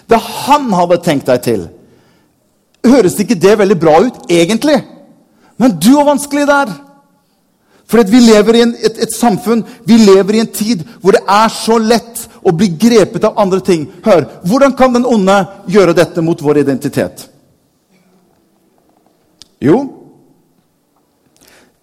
Det 0.10 0.18
han 0.18 0.72
hadde 0.74 1.01
tenkt 1.04 1.28
deg 1.28 1.42
til. 1.42 1.68
Høres 2.86 3.19
ikke 3.19 3.36
det 3.36 3.57
veldig 3.60 3.80
bra 3.80 4.00
ut, 4.01 4.22
egentlig? 4.30 4.81
Men 5.57 5.75
du, 5.80 5.92
hvor 5.94 6.07
vanskelig 6.07 6.48
det 6.48 6.56
er! 6.56 6.78
For 7.90 8.06
vi 8.06 8.19
lever 8.22 8.56
i 8.56 8.62
en, 8.62 8.75
et, 8.86 9.00
et, 9.02 9.13
samfunn, 9.18 9.63
vi 9.86 9.98
lever 9.98 10.38
i 10.38 10.42
en 10.44 10.52
tid 10.54 10.84
hvor 11.02 11.16
det 11.16 11.24
er 11.25 11.50
så 11.50 11.80
lett 11.81 12.28
å 12.45 12.54
bli 12.54 12.69
grepet 12.78 13.25
av 13.25 13.40
andre 13.42 13.63
ting. 13.66 13.88
Hør, 14.06 14.28
Hvordan 14.45 14.75
kan 14.78 14.94
den 14.94 15.07
onde 15.10 15.40
gjøre 15.74 15.98
dette 15.98 16.22
mot 16.22 16.42
vår 16.42 16.62
identitet? 16.62 17.25
Jo, 19.60 19.80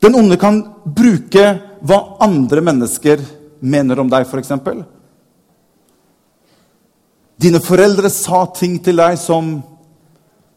den 0.00 0.14
onde 0.14 0.36
kan 0.40 0.62
bruke 0.84 1.44
hva 1.86 1.98
andre 2.24 2.62
mennesker 2.64 3.20
mener 3.60 4.00
om 4.00 4.10
deg, 4.12 4.24
f.eks. 4.24 4.52
Dine 7.36 7.60
foreldre 7.60 8.08
sa 8.12 8.46
ting 8.56 8.78
til 8.84 8.96
deg 9.00 9.18
som 9.20 9.58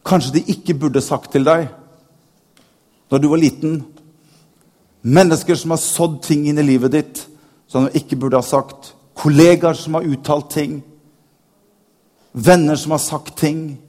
kanskje 0.08 0.38
de 0.38 0.46
ikke 0.56 0.78
burde 0.80 1.04
sagt 1.04 1.34
til 1.34 1.44
deg 1.48 1.68
når 3.10 3.20
du 3.20 3.28
var 3.32 3.42
liten. 3.42 3.82
Mennesker 5.02 5.58
som 5.60 5.74
har 5.74 5.82
sådd 5.82 6.22
ting 6.28 6.46
inn 6.48 6.62
i 6.62 6.66
livet 6.66 6.94
ditt 6.94 7.26
som 7.70 7.86
de 7.86 8.00
ikke 8.00 8.20
burde 8.20 8.40
ha 8.40 8.46
sagt. 8.46 8.94
Kollegaer 9.18 9.76
som 9.76 9.98
har 9.98 10.08
uttalt 10.08 10.50
ting. 10.54 10.80
Venner 12.32 12.78
som 12.80 12.94
har 12.96 13.04
sagt 13.04 13.36
ting 13.42 13.80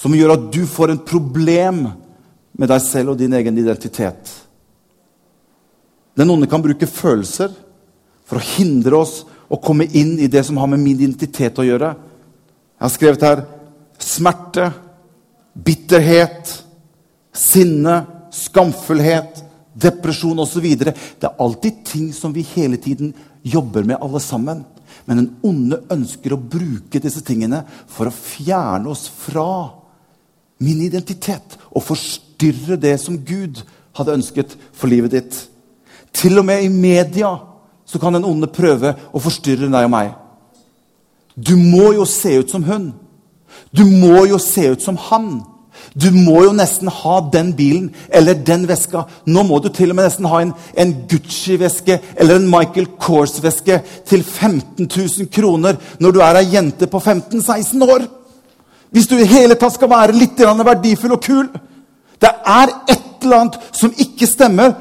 som 0.00 0.14
gjør 0.16 0.32
at 0.32 0.46
du 0.52 0.62
får 0.68 0.94
en 0.94 1.02
problem 1.04 1.82
med 2.56 2.70
deg 2.70 2.80
selv 2.84 3.12
og 3.12 3.20
din 3.20 3.34
egen 3.36 3.58
identitet. 3.60 4.30
Den 6.16 6.32
onde 6.32 6.48
kan 6.50 6.62
bruke 6.64 6.88
følelser 6.88 7.52
for 8.28 8.40
å 8.40 8.48
hindre 8.56 9.02
oss 9.02 9.20
å 9.50 9.58
komme 9.60 9.86
inn 9.96 10.16
i 10.22 10.28
det 10.30 10.42
som 10.46 10.58
har 10.60 10.70
med 10.70 10.80
min 10.82 10.96
identitet 10.96 11.58
å 11.58 11.66
gjøre. 11.66 11.92
Jeg 12.78 12.84
har 12.86 12.94
skrevet 12.94 13.26
her 13.26 13.44
smerte, 14.00 14.70
bitterhet, 15.52 16.52
sinne 17.36 18.00
skamfullhet, 18.34 19.42
depresjon 19.80 20.38
osv. 20.40 20.64
Det 20.80 20.94
er 21.26 21.42
alltid 21.42 21.82
ting 21.86 22.08
som 22.16 22.32
vi 22.32 22.46
hele 22.54 22.78
tiden 22.80 23.12
jobber 23.42 23.84
med, 23.84 23.98
alle 24.00 24.20
sammen. 24.22 24.64
Men 25.04 25.22
den 25.22 25.30
onde 25.46 25.82
ønsker 25.92 26.34
å 26.34 26.40
bruke 26.40 27.02
disse 27.02 27.22
tingene 27.26 27.62
for 27.90 28.08
å 28.08 28.14
fjerne 28.14 28.90
oss 28.92 29.06
fra 29.10 29.79
min 30.60 30.80
identitet 30.84 31.58
og 31.70 31.84
forstyrre 31.84 32.78
det 32.80 32.96
som 33.00 33.18
Gud 33.18 33.62
hadde 33.96 34.16
ønsket 34.18 34.56
for 34.76 34.92
livet 34.92 35.14
ditt. 35.16 35.36
Til 36.12 36.40
og 36.40 36.46
med 36.46 36.64
i 36.64 36.72
media 36.72 37.36
så 37.86 37.98
kan 37.98 38.14
den 38.14 38.26
onde 38.26 38.50
prøve 38.50 38.94
å 39.12 39.22
forstyrre 39.22 39.70
deg 39.70 39.86
og 39.86 39.92
meg. 39.92 40.12
Du 41.34 41.56
må 41.56 41.92
jo 41.96 42.04
se 42.06 42.36
ut 42.38 42.50
som 42.52 42.64
hun. 42.66 42.90
Du 43.74 43.84
må 43.86 44.26
jo 44.28 44.38
se 44.38 44.68
ut 44.70 44.82
som 44.82 44.98
han. 45.08 45.40
Du 45.94 46.10
må 46.14 46.42
jo 46.44 46.52
nesten 46.54 46.90
ha 46.92 47.16
den 47.32 47.52
bilen 47.56 47.88
eller 48.12 48.38
den 48.46 48.66
veska. 48.68 49.06
Nå 49.26 49.42
må 49.46 49.58
du 49.62 49.70
til 49.74 49.90
og 49.90 49.98
med 49.98 50.06
nesten 50.06 50.28
ha 50.30 50.42
en, 50.44 50.52
en 50.78 50.94
Gucci-veske 51.10 51.98
eller 52.14 52.38
en 52.38 52.48
Michael 52.50 52.90
Kors-veske 53.00 53.80
til 54.06 54.22
15 54.22 54.86
000 54.86 55.30
kroner 55.32 55.78
når 55.98 56.14
du 56.14 56.20
er 56.24 56.40
ei 56.42 56.50
jente 56.54 56.90
på 56.90 57.00
15-16 57.00 57.86
år. 57.86 58.06
Hvis 58.90 59.06
du 59.06 59.18
i 59.18 59.28
hele 59.28 59.54
tatt 59.54 59.76
skal 59.76 59.90
være 59.90 60.16
litt 60.16 60.40
verdifull 60.40 61.14
og 61.14 61.22
kul. 61.22 61.48
Det 62.20 62.30
er 62.30 62.68
et 62.90 63.24
eller 63.24 63.36
annet 63.36 63.58
som 63.76 63.92
ikke 63.96 64.26
stemmer. 64.26 64.74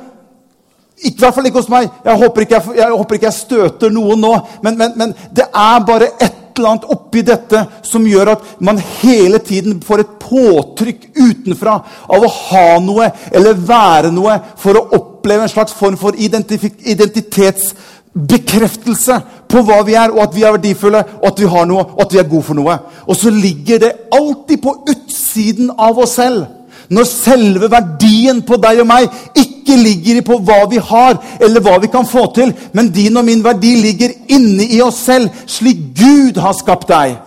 I 1.00 1.16
hvert 1.16 1.36
fall 1.36 1.46
ikke 1.48 1.62
hos 1.62 1.72
meg. 1.72 1.88
Jeg 2.04 2.18
håper 2.20 2.42
ikke 2.44 2.56
jeg, 2.58 2.64
jeg, 2.82 2.90
håper 2.92 3.16
ikke 3.16 3.30
jeg 3.30 3.38
støter 3.38 3.90
noen 3.94 4.20
nå. 4.20 4.34
Men, 4.66 4.74
men, 4.80 4.92
men, 5.00 5.10
det 5.36 5.46
er 5.48 5.86
bare 5.88 6.08
et 6.18 6.36
eller 6.60 6.70
annet 6.74 6.92
oppi 6.92 7.22
dette 7.24 7.60
som 7.88 8.08
gjør 8.08 8.28
at 8.34 8.42
man 8.68 8.78
hele 9.00 9.40
tiden 9.40 9.82
får 9.86 10.00
et 10.04 10.16
påtrykk 10.20 11.02
utenfra 11.16 11.76
av 12.12 12.24
å 12.26 12.36
ha 12.50 12.80
noe 12.84 13.06
eller 13.32 13.66
være 13.70 14.12
noe 14.12 14.40
for 14.60 14.76
å 14.76 14.88
oppleve 14.98 15.44
en 15.46 15.54
slags 15.54 15.74
form 15.78 15.98
for 16.02 16.12
identitetsbekreftelse 16.20 19.16
på 19.50 19.64
hva 19.66 19.80
vi 19.88 19.96
er, 19.98 20.14
og 20.14 20.22
at 20.28 20.36
vi 20.36 20.46
er 20.46 20.54
verdifulle, 20.56 21.02
og 21.22 21.28
at 21.32 21.42
vi 21.42 21.50
har 21.50 21.68
noe, 21.70 21.84
og 21.96 22.06
at 22.06 22.14
vi 22.14 22.22
er 22.22 22.30
gode 22.30 22.46
for 22.46 22.60
noe. 22.60 22.78
Og 23.10 23.18
så 23.18 23.32
ligger 23.34 23.82
det 23.82 23.92
alltid 24.14 24.62
på 24.62 24.76
utsiden 24.94 25.72
av 25.78 25.98
oss 26.00 26.18
selv. 26.20 26.46
Når 26.90 27.06
selve 27.06 27.70
verdien 27.70 28.42
på 28.46 28.58
deg 28.62 28.82
og 28.82 28.88
meg 28.90 29.10
ikke 29.38 29.78
ligger 29.78 30.22
på 30.26 30.40
hva 30.46 30.64
vi 30.70 30.82
har, 30.82 31.20
eller 31.42 31.62
hva 31.66 31.78
vi 31.82 31.90
kan 31.94 32.08
få 32.10 32.26
til, 32.34 32.54
men 32.74 32.90
din 32.94 33.18
og 33.18 33.26
min 33.28 33.44
verdi 33.46 33.76
ligger 33.82 34.14
inni 34.34 34.72
i 34.78 34.82
oss 34.82 35.04
selv, 35.06 35.30
slik 35.46 35.92
Gud 35.98 36.40
har 36.42 36.58
skapt 36.58 36.90
deg. 36.90 37.18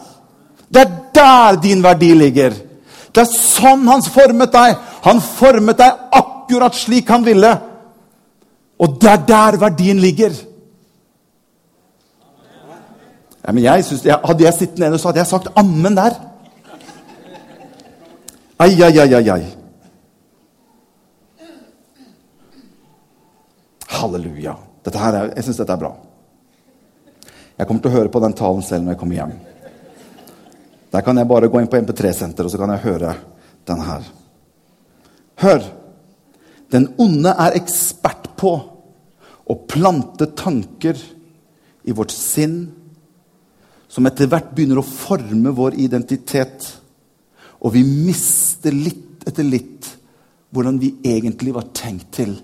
Det 0.73 0.83
er 0.83 0.95
der 1.15 1.61
din 1.63 1.83
verdi 1.85 2.11
ligger. 2.17 2.55
Det 3.13 3.27
er 3.27 3.35
sånn 3.35 3.85
han 3.91 4.03
formet 4.03 4.55
deg. 4.55 4.79
Han 5.05 5.21
formet 5.21 5.79
deg 5.79 6.17
akkurat 6.17 6.75
slik 6.79 7.11
han 7.13 7.27
ville. 7.27 7.51
Og 8.83 8.97
det 9.03 9.11
er 9.11 9.27
der 9.29 9.59
verdien 9.61 10.01
ligger. 10.01 10.33
Ja, 13.43 13.53
men 13.53 13.65
jeg 13.65 13.85
synes, 13.85 14.05
Hadde 14.25 14.45
jeg 14.45 14.55
sittet 14.55 14.79
nede, 14.79 14.99
så 14.99 15.09
hadde 15.09 15.19
jeg 15.19 15.27
sagt 15.27 15.49
'ammen' 15.57 15.97
der. 15.97 16.15
Ai, 18.59 18.83
ai, 18.83 18.99
ai, 18.99 19.15
ai, 19.15 19.29
ai. 19.29 19.45
Halleluja. 23.89 24.57
Er, 24.87 25.33
jeg 25.37 25.45
syns 25.45 25.57
dette 25.57 25.73
er 25.73 25.81
bra. 25.81 25.93
Jeg 27.59 27.67
kommer 27.67 27.83
til 27.83 27.91
å 27.91 27.95
høre 27.95 28.11
på 28.13 28.21
den 28.23 28.35
talen 28.35 28.63
selv 28.63 28.85
når 28.85 28.95
jeg 28.95 29.01
kommer 29.01 29.15
hjem. 29.15 29.33
Der 30.93 31.01
kan 31.01 31.19
jeg 31.19 31.29
bare 31.29 31.49
gå 31.49 31.61
inn 31.61 31.71
på 31.71 31.79
MP3-senteret, 31.79 32.47
og 32.47 32.51
så 32.51 32.59
kan 32.61 32.71
jeg 32.75 32.85
høre 32.87 33.15
den 33.67 33.81
her. 33.87 34.03
Hør! 35.43 35.63
Den 36.73 36.89
onde 37.01 37.35
er 37.37 37.57
ekspert 37.59 38.31
på 38.41 38.53
å 39.45 39.57
plante 39.69 40.31
tanker 40.39 40.99
i 41.85 41.93
vårt 41.93 42.15
sinn 42.15 42.82
som 43.93 44.09
etter 44.09 44.31
hvert 44.31 44.55
begynner 44.57 44.81
å 44.81 44.87
forme 44.87 45.53
vår 45.53 45.77
identitet. 45.85 46.65
Og 47.61 47.75
vi 47.77 47.85
mister 47.85 48.73
litt 48.73 49.27
etter 49.29 49.47
litt 49.47 49.91
hvordan 50.53 50.81
vi 50.81 50.95
egentlig 51.07 51.53
var 51.55 51.69
tenkt 51.77 52.11
til 52.17 52.35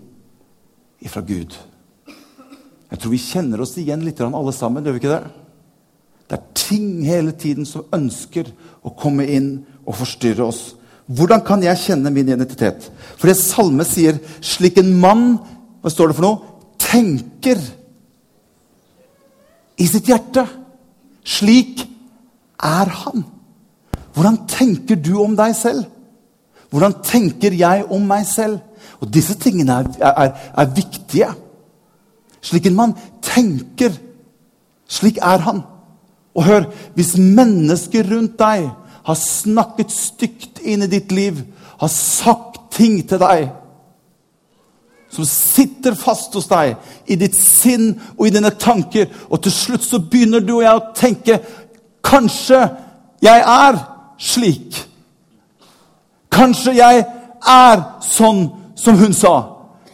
ifra 1.05 1.23
Gud. 1.25 1.57
Jeg 2.89 3.01
tror 3.01 3.13
vi 3.13 3.21
kjenner 3.21 3.61
oss 3.65 3.75
igjen 3.81 4.05
litt 4.05 4.21
alle 4.21 4.53
sammen. 4.55 4.85
gjør 4.85 4.97
vi 4.97 5.03
ikke 5.03 5.17
det? 5.17 5.31
Det 6.29 6.37
er 6.37 6.47
ting 6.55 6.89
hele 7.09 7.33
tiden 7.33 7.67
som 7.69 7.89
ønsker 7.93 8.49
å 8.85 8.93
komme 8.97 9.25
inn 9.25 9.51
og 9.85 9.97
forstyrre 9.97 10.45
oss. 10.45 10.63
Hvordan 11.09 11.41
kan 11.45 11.63
jeg 11.65 11.81
kjenne 11.81 12.13
min 12.13 12.29
identitet? 12.29 12.91
For 13.17 13.31
det 13.31 13.39
Salme 13.41 13.85
sier 13.89 14.21
slik 14.45 14.77
en 14.81 14.93
mann 15.01 15.27
hva 15.81 15.93
står 15.93 16.11
det 16.11 16.19
for 16.19 16.27
noe? 16.27 16.55
tenker 16.89 17.61
i 19.79 19.87
sitt 19.87 20.09
hjerte. 20.09 20.45
Slik 21.29 21.85
er 22.65 22.89
han. 23.03 23.25
Hvordan 24.15 24.41
tenker 24.51 24.97
du 24.97 25.19
om 25.23 25.37
deg 25.39 25.53
selv? 25.57 25.85
Hvordan 26.73 26.97
tenker 27.05 27.55
jeg 27.57 27.85
om 27.93 28.05
meg 28.09 28.25
selv? 28.29 28.59
Og 28.99 29.11
disse 29.13 29.37
tingene 29.41 29.83
er, 29.83 29.91
er, 30.09 30.33
er 30.59 30.73
viktige. 30.75 31.29
Slik 32.45 32.69
en 32.69 32.77
mann 32.79 32.97
tenker, 33.25 33.93
slik 34.89 35.21
er 35.23 35.45
han. 35.45 35.63
Og 36.35 36.47
hør, 36.47 36.69
hvis 36.97 37.17
mennesker 37.19 38.09
rundt 38.11 38.39
deg 38.41 38.69
har 39.09 39.19
snakket 39.19 39.93
stygt 39.95 40.61
inn 40.63 40.85
i 40.85 40.91
ditt 40.91 41.13
liv, 41.15 41.41
har 41.79 41.93
sagt 41.93 42.61
ting 42.75 43.01
til 43.09 43.21
deg 43.23 43.49
som 45.11 45.25
sitter 45.25 45.97
fast 45.97 46.35
hos 46.37 46.49
deg 46.51 46.77
i 47.09 47.17
ditt 47.17 47.37
sinn 47.37 47.95
og 48.17 48.27
i 48.29 48.33
dine 48.35 48.51
tanker, 48.61 49.09
og 49.31 49.41
til 49.43 49.55
slutt 49.55 49.87
så 49.87 50.01
begynner 50.01 50.45
du 50.45 50.59
og 50.59 50.67
jeg 50.67 50.77
å 50.77 50.91
tenke 50.97 51.41
Kanskje 52.09 52.61
jeg 53.21 53.43
er 53.43 53.77
slik. 54.23 54.77
Kanskje 56.33 56.77
jeg 56.79 57.03
er 57.45 57.83
sånn 58.05 58.45
som 58.79 58.97
hun 58.97 59.13
sa. 59.13 59.35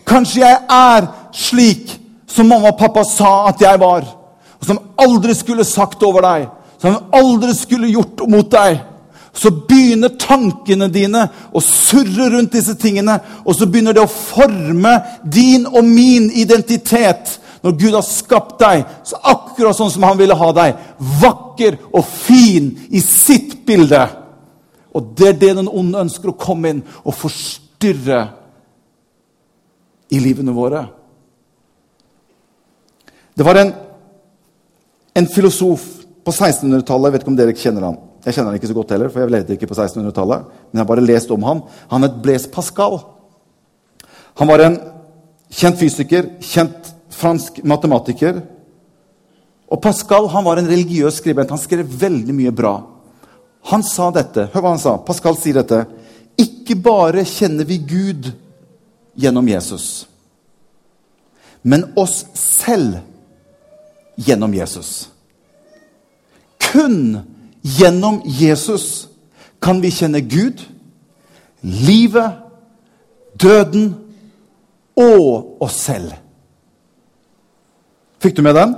Kanskje 0.06 0.44
jeg 0.44 0.59
er 0.71 1.09
slik 1.35 1.94
som 2.30 2.49
mamma 2.50 2.71
og 2.71 2.78
pappa 2.78 3.04
sa 3.09 3.49
at 3.49 3.62
jeg 3.64 3.80
var. 3.80 4.04
Og 4.61 4.68
som 4.68 4.80
aldri 5.00 5.35
skulle 5.35 5.64
sagt 5.66 6.02
over 6.06 6.25
deg. 6.25 6.47
Som 6.83 7.00
aldri 7.16 7.54
skulle 7.56 7.90
gjort 7.92 8.26
mot 8.30 8.50
deg. 8.52 8.83
Så 9.34 9.50
begynner 9.68 10.14
tankene 10.20 10.86
dine 10.92 11.24
å 11.50 11.62
surre 11.62 12.28
rundt 12.30 12.54
disse 12.54 12.76
tingene. 12.78 13.18
Og 13.42 13.56
så 13.58 13.66
begynner 13.66 13.96
det 13.96 14.04
å 14.04 14.10
forme 14.10 14.94
din 15.26 15.66
og 15.66 15.82
min 15.86 16.30
identitet. 16.30 17.40
Når 17.64 17.78
Gud 17.80 17.96
har 17.96 18.06
skapt 18.06 18.58
deg 18.60 18.84
så 19.08 19.18
akkurat 19.32 19.76
sånn 19.76 19.90
som 19.90 20.06
han 20.06 20.20
ville 20.20 20.36
ha 20.38 20.50
deg. 20.54 20.78
Vakker 21.22 21.80
og 21.90 22.06
fin 22.06 22.70
i 22.94 23.02
sitt 23.02 23.64
bilde. 23.66 24.04
Og 24.94 25.14
det 25.18 25.32
er 25.32 25.40
det 25.40 25.52
den 25.58 25.70
onde 25.72 26.04
ønsker 26.06 26.30
å 26.30 26.38
komme 26.38 26.70
inn 26.70 26.84
og 27.02 27.16
forstyrre 27.18 28.20
i 30.14 30.20
livene 30.22 30.54
våre. 30.54 30.84
Det 33.34 33.42
var 33.42 33.58
en, 33.58 33.72
en 35.18 35.26
filosof 35.26 35.82
på 36.22 36.30
1600-tallet. 36.30 37.08
Jeg 37.08 37.16
vet 37.16 37.24
ikke 37.24 37.32
om 37.32 37.38
dere 37.40 37.56
kjenner 37.58 37.88
han. 37.88 38.02
Jeg 38.24 38.32
kjenner 38.32 38.50
han 38.50 38.58
ikke 38.58 38.70
så 38.70 38.76
godt 38.76 38.94
heller, 38.94 39.10
for 39.12 39.20
jeg 39.20 39.32
levde 39.34 39.56
ikke 39.56 39.68
på 39.68 39.76
1600-tallet. 39.76 40.46
Men 40.70 40.80
jeg 40.80 40.84
har 40.84 40.90
bare 40.90 41.04
lest 41.04 41.32
om 41.34 41.44
han. 41.44 41.60
Han 41.90 42.06
het 42.06 42.22
Blaise 42.24 42.50
Pascal. 42.50 42.98
Han 44.40 44.50
var 44.50 44.64
en 44.64 44.78
kjent 45.52 45.78
fysiker, 45.78 46.30
kjent 46.42 46.90
fransk 47.14 47.60
matematiker. 47.68 48.40
Og 49.68 49.82
Pascal 49.82 50.28
han 50.32 50.46
var 50.46 50.60
en 50.60 50.70
religiøs 50.70 51.20
skribent. 51.20 51.52
Han 51.52 51.60
skrev 51.60 51.88
veldig 52.00 52.34
mye 52.36 52.54
bra. 52.54 52.78
Han 53.70 53.84
sa 53.86 54.10
dette. 54.12 54.48
Hør 54.52 54.64
hva 54.64 54.74
han 54.74 54.82
sa. 54.82 54.96
Pascal 55.04 55.36
sier 55.40 55.60
dette. 55.60 55.84
Ikke 56.40 56.76
bare 56.80 57.22
kjenner 57.28 57.68
vi 57.68 57.78
Gud 57.78 58.32
gjennom 59.14 59.46
Jesus, 59.46 60.08
men 61.62 61.84
oss 61.94 62.24
selv 62.34 62.98
gjennom 64.18 64.54
Jesus. 64.56 65.06
Kun 66.58 67.20
gjennom 67.64 68.21
Jesus 68.25 69.09
kan 69.62 69.80
vi 69.80 69.90
kjenne 69.90 70.21
Gud, 70.28 70.61
livet, 71.64 72.37
døden 73.40 73.94
og 75.00 75.62
oss 75.64 75.78
selv. 75.88 76.12
Fikk 78.21 78.37
du 78.37 78.44
med 78.44 78.56
den? 78.56 78.75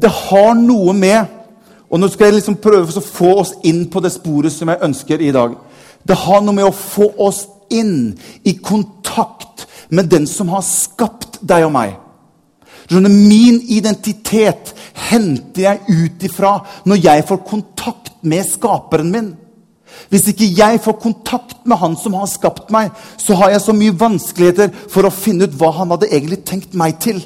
Det 0.00 0.10
har 0.28 0.56
noe 0.56 0.92
med 0.96 1.38
og 1.88 2.00
nå 2.00 2.08
skal 2.12 2.28
jeg 2.28 2.38
liksom 2.38 2.58
prøve 2.60 3.00
å 3.00 3.04
få 3.04 3.30
oss 3.40 3.54
inn 3.68 3.86
på 3.88 4.02
det 4.04 4.12
sporet 4.12 4.52
som 4.52 4.68
jeg 4.68 4.84
ønsker 4.84 5.22
i 5.24 5.32
dag. 5.32 5.54
Det 6.04 6.16
har 6.24 6.42
noe 6.44 6.56
med 6.56 6.68
å 6.68 6.74
få 6.74 7.08
oss 7.24 7.46
inn 7.72 8.12
i 8.44 8.58
kontakt 8.60 9.64
med 9.88 10.10
den 10.12 10.28
som 10.28 10.52
har 10.52 10.64
skapt 10.66 11.40
deg 11.40 11.64
og 11.64 11.72
meg. 11.72 11.96
Min 12.92 13.60
identitet 13.68 14.74
henter 15.08 15.64
jeg 15.64 15.98
ut 16.04 16.24
ifra 16.28 16.54
når 16.88 17.04
jeg 17.04 17.26
får 17.28 17.44
kontakt 17.48 18.14
med 18.22 18.46
skaperen 18.46 19.12
min. 19.12 19.30
Hvis 20.12 20.28
ikke 20.30 20.50
jeg 20.56 20.80
får 20.84 21.00
kontakt 21.02 21.64
med 21.68 21.80
han 21.80 21.96
som 21.98 22.14
har 22.18 22.28
skapt 22.30 22.70
meg, 22.72 22.92
så 23.20 23.36
har 23.40 23.52
jeg 23.52 23.64
så 23.64 23.74
mye 23.76 23.96
vanskeligheter 23.98 24.70
for 24.92 25.08
å 25.08 25.14
finne 25.14 25.48
ut 25.48 25.58
hva 25.58 25.72
han 25.80 25.92
hadde 25.94 26.10
egentlig 26.10 26.42
tenkt 26.48 26.76
meg 26.78 27.00
til. 27.02 27.20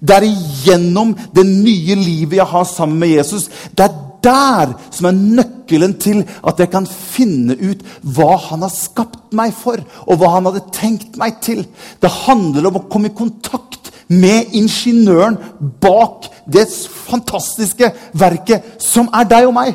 Det 0.00 0.16
er 0.16 0.28
igjennom 0.28 1.14
det 1.34 1.44
nye 1.46 1.96
livet 1.98 2.38
jeg 2.40 2.52
har 2.52 2.68
sammen 2.68 3.00
med 3.02 3.14
Jesus. 3.16 3.48
Det 3.76 3.86
er 3.86 3.98
der 4.24 4.74
som 4.92 5.08
er 5.08 5.16
nøkkelen 5.16 5.96
til 6.00 6.22
at 6.46 6.60
jeg 6.60 6.70
kan 6.72 6.86
finne 6.86 7.56
ut 7.56 7.84
hva 8.16 8.34
han 8.50 8.64
har 8.66 8.72
skapt 8.74 9.32
meg 9.36 9.54
for, 9.56 9.80
og 10.06 10.20
hva 10.20 10.34
han 10.36 10.48
hadde 10.48 10.66
tenkt 10.76 11.18
meg 11.20 11.40
til. 11.44 11.64
Det 12.00 12.18
handler 12.26 12.68
om 12.68 12.80
å 12.80 12.86
komme 12.92 13.10
i 13.10 13.16
kontakt 13.16 13.89
med 14.10 14.54
ingeniøren 14.58 15.38
bak 15.82 16.28
det 16.50 16.66
fantastiske 17.06 17.92
verket 18.18 18.82
som 18.82 19.08
er 19.14 19.28
deg 19.30 19.48
og 19.48 19.54
meg. 19.54 19.74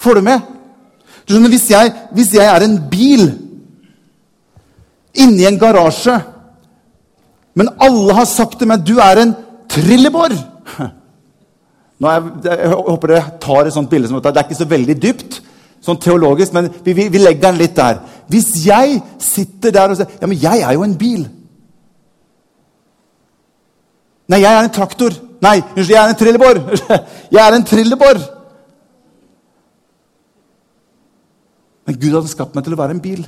Får 0.00 0.18
du 0.18 0.24
med? 0.24 0.52
Du 1.24 1.34
skjønner, 1.34 1.52
hvis 1.52 1.70
jeg, 1.70 1.92
hvis 2.12 2.34
jeg 2.36 2.44
er 2.48 2.64
en 2.64 2.78
bil 2.90 3.28
inni 5.14 5.46
en 5.48 5.60
garasje 5.60 6.18
men 7.54 7.70
alle 7.78 8.16
har 8.18 8.26
sagt 8.28 8.58
til 8.58 8.68
meg 8.70 8.82
du 8.86 8.96
er 9.02 9.22
en 9.22 9.32
trillebår. 9.70 10.34
Nå 12.02 12.10
er, 12.10 12.30
jeg 12.48 12.70
håper 12.74 13.12
dere 13.12 13.36
tar 13.42 13.68
et 13.68 13.76
sånt 13.76 13.90
bilde 13.90 14.10
som 14.10 14.18
dette. 14.18 14.34
Det 14.34 14.42
er 14.42 14.48
ikke 14.48 14.62
så 14.62 14.70
veldig 14.70 14.96
dypt, 15.02 15.38
sånn 15.84 16.00
teologisk, 16.02 16.54
men 16.56 16.68
vi, 16.82 16.96
vi, 16.96 17.06
vi 17.12 17.22
legger 17.22 17.46
den 17.46 17.60
litt 17.62 17.76
der. 17.78 18.02
Hvis 18.30 18.50
jeg 18.66 18.98
sitter 19.22 19.74
der 19.74 19.94
og 19.94 20.00
sier 20.00 20.10
ja, 20.18 20.28
men 20.28 20.40
jeg 20.40 20.64
er 20.64 20.74
jo 20.74 20.84
en 20.86 20.98
bil 20.98 21.26
Nei, 24.32 24.40
jeg 24.40 24.50
er 24.50 24.64
en 24.64 24.72
traktor. 24.72 25.16
Nei, 25.44 25.58
unnskyld, 25.60 25.92
jeg 25.92 26.00
er 26.00 26.12
en 26.12 26.20
trillebår. 26.20 26.60
Jeg 27.34 27.40
er 27.42 27.56
en 27.56 27.66
trillebår. 27.68 28.20
Men 31.84 31.98
Gud 32.00 32.14
hadde 32.16 32.30
skapt 32.32 32.54
meg 32.56 32.64
til 32.64 32.76
å 32.76 32.78
være 32.80 32.94
en 32.96 33.02
bil. 33.04 33.24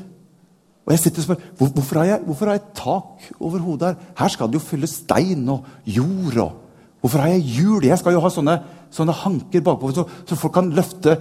Og 0.86 0.94
jeg 0.94 1.02
sitter 1.02 1.20
og 1.20 1.26
spør, 1.26 1.46
hvor, 1.58 1.70
hvorfor, 1.74 1.98
har 1.98 2.06
jeg, 2.06 2.20
hvorfor 2.24 2.46
har 2.48 2.56
jeg 2.56 2.74
tak 2.78 3.24
over 3.42 3.58
hodet 3.64 3.88
her? 3.88 4.12
Her 4.20 4.30
skal 4.32 4.48
det 4.48 4.60
jo 4.60 4.66
fylle 4.68 4.88
stein 4.88 5.42
og 5.50 5.66
jord. 5.82 6.38
og 6.44 7.00
Hvorfor 7.02 7.24
har 7.24 7.34
jeg 7.34 7.48
hjul? 7.56 7.84
Jeg 7.84 7.98
skal 7.98 8.14
jo 8.14 8.22
ha 8.22 8.30
sånne, 8.30 8.54
sånne 8.94 9.16
hanker 9.24 9.64
bakpå, 9.66 9.90
så, 9.96 10.06
så, 10.28 10.38
folk 10.38 10.54
kan 10.54 10.70
løfte 10.76 11.18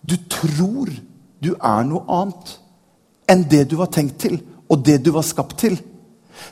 Du 0.00 0.16
tror 0.32 0.88
du 1.44 1.52
er 1.52 1.84
noe 1.86 2.02
annet 2.08 2.56
enn 3.28 3.44
det 3.44 3.66
du 3.68 3.76
var 3.76 3.92
tenkt 3.92 4.16
til, 4.24 4.40
og 4.72 4.80
det 4.86 5.02
du 5.04 5.12
var 5.12 5.26
skapt 5.26 5.58
til. 5.60 5.76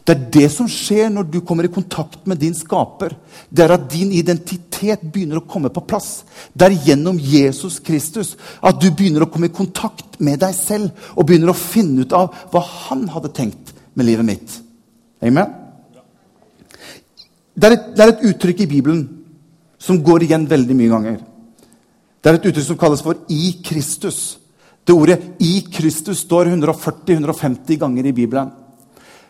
Det 0.06 0.14
er 0.14 0.24
det 0.36 0.46
som 0.54 0.68
skjer 0.70 1.08
når 1.10 1.26
du 1.30 1.40
kommer 1.46 1.66
i 1.66 1.72
kontakt 1.72 2.26
med 2.30 2.38
din 2.42 2.54
skaper. 2.54 3.16
Det 3.50 3.64
er 3.64 3.74
at 3.74 3.88
din 3.90 4.12
identitet 4.14 5.02
begynner 5.02 5.40
å 5.40 5.46
komme 5.48 5.70
på 5.74 5.82
plass. 5.88 6.24
Det 6.54 6.68
er 6.68 6.78
gjennom 6.90 7.18
Jesus 7.18 7.78
Kristus 7.82 8.34
at 8.62 8.80
du 8.82 8.88
begynner 8.90 9.26
å 9.26 9.30
komme 9.30 9.50
i 9.50 9.54
kontakt 9.54 10.20
med 10.22 10.40
deg 10.44 10.54
selv 10.54 11.10
og 11.16 11.26
begynner 11.26 11.52
å 11.52 11.58
finne 11.58 12.06
ut 12.06 12.14
av 12.16 12.34
hva 12.52 12.62
han 12.88 13.06
hadde 13.14 13.34
tenkt 13.34 13.74
med 13.94 14.08
livet 14.08 14.28
mitt. 14.28 14.58
Amen? 15.24 15.54
Det 17.56 17.68
er, 17.68 17.78
et, 17.78 17.86
det 17.96 18.04
er 18.04 18.12
et 18.12 18.26
uttrykk 18.30 18.66
i 18.66 18.70
Bibelen 18.76 19.06
som 19.80 20.02
går 20.04 20.26
igjen 20.26 20.44
veldig 20.50 20.76
mye 20.76 20.92
ganger. 20.92 21.16
Det 22.20 22.30
er 22.30 22.38
et 22.38 22.46
uttrykk 22.50 22.66
som 22.66 22.78
kalles 22.78 23.02
for 23.02 23.16
'i 23.28 23.62
Kristus'. 23.64 24.36
Det 24.84 24.94
ordet 24.94 25.18
'i 25.40 25.64
Kristus' 25.72 26.26
står 26.26 26.52
140-150 26.52 27.78
ganger 27.78 28.06
i 28.06 28.12
Bibelen. 28.12 28.50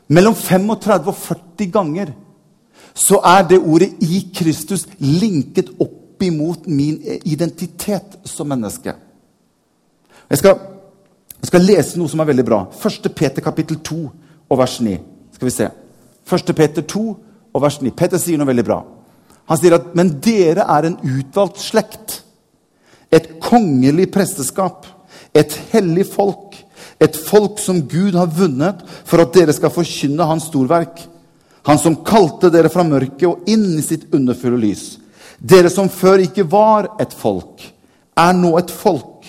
Mellom 0.08 0.34
35 0.34 1.10
og 1.10 1.16
40 1.16 1.70
ganger 1.72 2.12
så 2.96 3.18
er 3.25 3.42
det 3.48 3.58
ordet 3.58 3.88
'i 4.00 4.30
Kristus' 4.34 4.88
linket 4.98 5.70
opp 5.80 6.22
imot 6.22 6.66
min 6.66 7.00
identitet 7.25 8.18
som 8.25 8.46
menneske. 8.46 8.94
Jeg 10.30 10.38
skal, 10.38 10.58
jeg 11.40 11.46
skal 11.46 11.60
lese 11.60 11.98
noe 11.98 12.08
som 12.08 12.20
er 12.20 12.25
veldig 12.25 12.44
bra. 12.44 12.66
1. 12.86 13.14
Peter 13.14 13.42
kapittel 13.42 13.78
2 13.78 14.10
og 14.50 14.58
vers 14.58 14.80
9. 14.80 14.98
Skal 15.32 15.46
vi 15.46 15.50
se. 15.50 15.68
1. 16.32 16.54
Peter 16.56 16.82
2 16.82 17.16
og 17.54 17.62
vers 17.62 17.82
9. 17.82 17.90
Peter 17.90 18.18
sier 18.18 18.38
noe 18.38 18.46
veldig 18.46 18.64
bra. 18.64 18.82
Han 19.46 19.58
sier 19.58 19.75
at 19.75 19.94
men 19.94 20.20
dere 20.22 20.66
er 20.68 20.88
en 20.88 20.98
utvalgt 21.02 21.60
slekt, 21.62 22.22
et 23.12 23.28
kongelig 23.40 24.10
presteskap, 24.10 24.86
et 25.34 25.52
hellig 25.72 26.06
folk 26.10 26.45
et 27.02 27.16
folk 27.16 27.60
som 27.60 27.82
Gud 27.88 28.16
har 28.16 28.30
vunnet 28.32 28.80
for 29.04 29.20
at 29.20 29.34
dere 29.36 29.54
skal 29.56 29.72
forkynne 29.72 30.26
hans 30.28 30.48
storverk. 30.50 31.02
Han 31.66 31.80
som 31.82 31.98
kalte 32.06 32.50
dere 32.52 32.70
fra 32.72 32.86
mørket 32.86 33.26
og 33.28 33.48
inn 33.50 33.74
i 33.76 33.84
sitt 33.84 34.06
underfulle 34.14 34.60
lys. 34.62 34.84
Dere 35.38 35.70
som 35.72 35.90
før 35.92 36.22
ikke 36.24 36.46
var 36.48 36.92
et 37.02 37.12
folk, 37.12 37.64
er 38.16 38.36
nå 38.36 38.54
et 38.60 38.72
folk. 38.72 39.26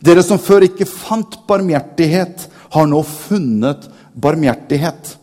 Dere 0.00 0.24
som 0.24 0.40
før 0.40 0.66
ikke 0.66 0.88
fant 0.88 1.38
barmhjertighet, 1.48 2.48
har 2.70 2.86
nå 2.86 3.00
funnet 3.06 3.88
barmhjertighet. 4.14 5.14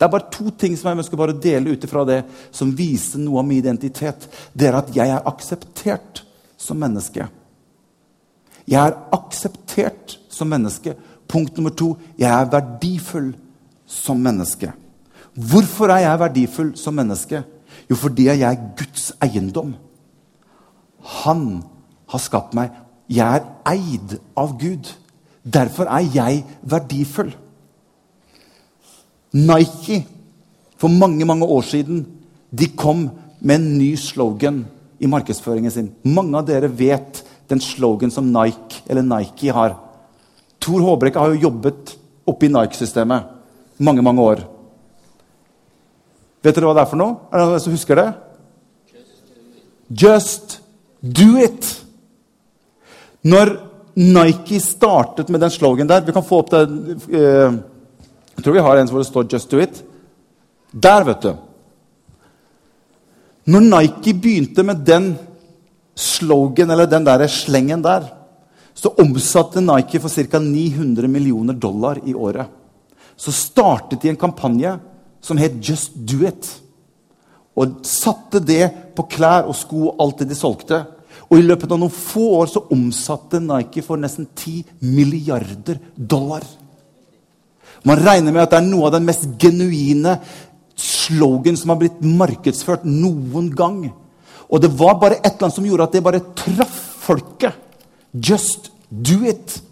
Det 0.00 0.06
er 0.06 0.12
bare 0.14 0.32
to 0.32 0.48
ting 0.56 0.78
som 0.78 0.88
jeg 0.88 1.02
ønsker 1.02 1.20
bare 1.20 1.34
å 1.34 1.42
dele 1.44 1.74
ut 1.74 1.84
ifra 1.84 2.06
det, 2.08 2.22
som 2.56 2.72
viser 2.72 3.20
noe 3.20 3.42
av 3.42 3.46
min 3.46 3.60
identitet. 3.60 4.24
Det 4.56 4.70
er 4.70 4.78
at 4.78 4.88
jeg 4.96 5.12
er 5.12 5.28
akseptert 5.28 6.22
som 6.60 6.80
menneske. 6.80 7.26
Jeg 8.64 8.80
er 8.80 8.96
akseptert 9.12 10.16
som 10.40 10.50
menneske. 10.50 10.96
Punkt 11.28 11.56
nummer 11.56 11.74
to 11.76 11.94
jeg 12.18 12.30
er 12.30 12.50
verdifull 12.52 13.34
som 13.86 14.20
menneske. 14.22 14.72
Hvorfor 15.34 15.92
er 15.92 16.04
jeg 16.06 16.22
verdifull 16.24 16.72
som 16.78 16.96
menneske? 16.98 17.42
Jo, 17.90 17.96
fordi 17.96 18.26
jeg 18.28 18.42
er 18.42 18.62
Guds 18.78 19.10
eiendom. 19.22 19.74
Han 21.22 21.62
har 22.10 22.22
skapt 22.22 22.56
meg. 22.56 22.72
Jeg 23.10 23.40
er 23.40 23.46
eid 23.72 24.16
av 24.38 24.56
Gud. 24.58 24.90
Derfor 25.42 25.90
er 25.90 26.06
jeg 26.14 26.44
verdifull. 26.62 27.32
Nike 29.32 30.02
for 30.80 30.90
mange 30.90 31.24
mange 31.28 31.46
år 31.46 31.62
siden 31.62 32.06
de 32.50 32.66
kom 32.74 33.10
med 33.40 33.60
en 33.60 33.78
ny 33.78 33.94
slogan 33.96 34.64
i 35.00 35.06
markedsføringen 35.06 35.70
sin. 35.70 35.90
Mange 36.04 36.38
av 36.38 36.48
dere 36.48 36.70
vet 36.72 37.22
den 37.50 37.60
slogan 37.62 38.10
som 38.10 38.30
Nike, 38.32 38.82
eller 38.86 39.02
Nike 39.06 39.52
har. 39.54 39.76
Tor 40.60 40.84
Håbrekke 40.84 41.18
har 41.18 41.32
jo 41.32 41.46
jobbet 41.48 41.94
oppe 42.28 42.46
i 42.46 42.52
Nike-systemet 42.52 43.36
mange, 43.80 44.02
mange 44.04 44.22
år. 44.22 44.42
Vet 46.44 46.56
dere 46.56 46.68
hva 46.68 46.76
det 46.76 46.84
er 46.84 46.90
for 46.90 47.00
noe? 47.00 47.16
Er 47.30 47.40
det 47.40 47.48
noen 47.48 47.62
som 47.64 47.74
husker 47.74 48.00
det? 48.00 48.08
Just 50.02 50.60
do 51.00 51.34
it! 51.40 51.68
Når 53.26 53.56
Nike 54.00 54.60
startet 54.62 55.28
med 55.28 55.42
den 55.42 55.50
slogan 55.52 55.88
der 55.90 56.00
Vi 56.06 56.12
kan 56.14 56.24
få 56.24 56.38
opp 56.40 56.52
det 56.54 56.60
eh, 57.12 57.50
Jeg 58.32 58.44
tror 58.44 58.54
vi 58.54 58.62
har 58.64 58.78
en 58.80 58.88
hvor 58.88 59.02
det 59.02 59.10
står 59.10 59.26
'Just 59.28 59.50
do 59.50 59.58
it'. 59.60 59.82
Der, 60.72 61.04
vet 61.04 61.22
du. 61.22 61.34
Når 63.44 63.60
Nike 63.60 64.14
begynte 64.14 64.62
med 64.62 64.86
den 64.86 65.18
slogan, 65.96 66.70
eller 66.70 66.86
den 66.86 67.04
der 67.04 67.26
slengen 67.26 67.82
der, 67.82 68.06
så 68.80 68.94
omsatte 69.02 69.60
Nike 69.60 70.00
for 70.00 70.08
ca. 70.08 70.38
900 70.38 71.08
millioner 71.08 71.52
dollar 71.52 71.98
i 72.04 72.14
året. 72.14 72.46
Så 73.16 73.32
startet 73.32 74.00
de 74.00 74.08
en 74.08 74.16
kampanje 74.16 74.78
som 75.20 75.36
het 75.36 75.58
Just 75.60 75.92
Do 75.94 76.24
It. 76.24 76.48
Og 77.60 77.82
satte 77.84 78.40
det 78.40 78.70
på 78.96 79.04
klær 79.10 79.50
og 79.50 79.58
sko 79.58 79.90
og 79.90 80.00
alt 80.00 80.22
det 80.22 80.30
de 80.30 80.38
solgte. 80.38 80.80
Og 81.28 81.38
i 81.38 81.44
løpet 81.44 81.70
av 81.70 81.82
noen 81.82 81.92
få 81.92 82.24
år 82.38 82.48
så 82.48 82.64
omsatte 82.72 83.42
Nike 83.42 83.84
for 83.84 84.00
nesten 84.00 84.30
10 84.32 84.64
milliarder 84.80 85.76
dollar. 85.94 86.46
Man 87.84 88.00
regner 88.00 88.32
med 88.32 88.46
at 88.46 88.54
det 88.54 88.62
er 88.62 88.70
noe 88.70 88.88
av 88.88 88.96
den 88.96 89.06
mest 89.08 89.28
genuine 89.40 90.16
slogan 90.80 91.56
som 91.56 91.74
har 91.74 91.82
blitt 91.82 92.00
markedsført 92.00 92.88
noen 92.88 93.52
gang. 93.56 93.90
Og 94.48 94.64
det 94.64 94.72
var 94.72 94.96
bare 95.00 95.20
et 95.20 95.34
eller 95.34 95.50
annet 95.50 95.58
som 95.58 95.68
gjorde 95.68 95.86
at 95.86 95.96
det 95.96 96.04
bare 96.04 96.24
traff 96.32 96.80
folket. 97.04 97.52
Just 98.12 98.69
do 98.90 99.24
it. 99.24 99.62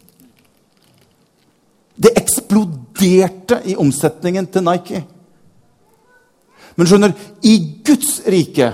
Det 1.99 2.15
eksploderte 2.17 3.63
i 3.67 3.77
omsetningen 3.77 4.47
til 4.47 4.67
Nike. 4.67 5.05
Men 6.79 6.87
skjønner, 6.87 7.15
i 7.43 7.57
Guds 7.85 8.21
rike 8.31 8.73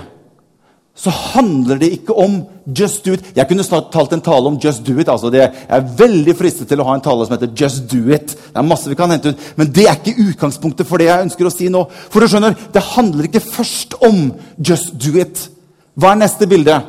så 0.95 1.11
handler 1.11 1.75
det 1.75 1.89
ikke 1.91 2.15
om 2.15 2.37
just 2.77 3.03
do 3.05 3.13
it. 3.13 3.25
Jeg 3.35 3.47
kunne 3.49 3.63
snart 3.67 3.89
talt 3.91 4.13
en 4.15 4.21
tale 4.23 4.47
om 4.47 4.59
just 4.63 4.85
do 4.87 4.93
it. 4.99 5.09
altså 5.09 5.29
det, 5.29 5.39
Jeg 5.39 5.51
er 5.67 5.89
veldig 5.97 6.35
fristet 6.37 6.67
til 6.67 6.79
å 6.79 6.85
ha 6.87 6.93
en 6.95 7.03
tale 7.03 7.25
som 7.25 7.35
heter 7.35 7.51
just 7.63 7.83
do 7.91 8.13
it. 8.15 8.31
Det 8.31 8.55
er 8.55 8.61
masse 8.61 8.89
vi 8.89 8.95
kan 8.95 9.11
hente 9.11 9.29
ut, 9.29 9.39
Men 9.57 9.73
det 9.73 9.89
er 9.89 9.99
ikke 9.99 10.29
utgangspunktet 10.29 10.87
for 10.87 10.97
det 10.97 11.09
jeg 11.09 11.25
ønsker 11.27 11.45
å 11.45 11.51
si 11.51 11.67
nå. 11.67 11.83
For 12.09 12.19
du 12.19 12.27
skjønner, 12.27 12.55
Det 12.73 12.81
handler 12.95 13.23
ikke 13.27 13.43
først 13.43 13.93
om 14.01 14.33
just 14.57 14.93
do 14.93 15.19
it. 15.19 15.49
Hva 15.97 16.11
er 16.11 16.15
neste 16.23 16.47
bilde? 16.47 16.81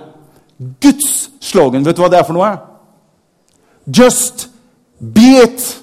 Guds 0.80 1.30
slogan. 1.40 1.84
Vet 1.84 1.96
du 1.96 2.02
hva 2.02 2.10
det 2.10 2.20
er 2.20 2.24
for 2.24 2.32
noe? 2.32 2.75
Just 3.86 4.48
be 5.14 5.42
it. 5.42 5.82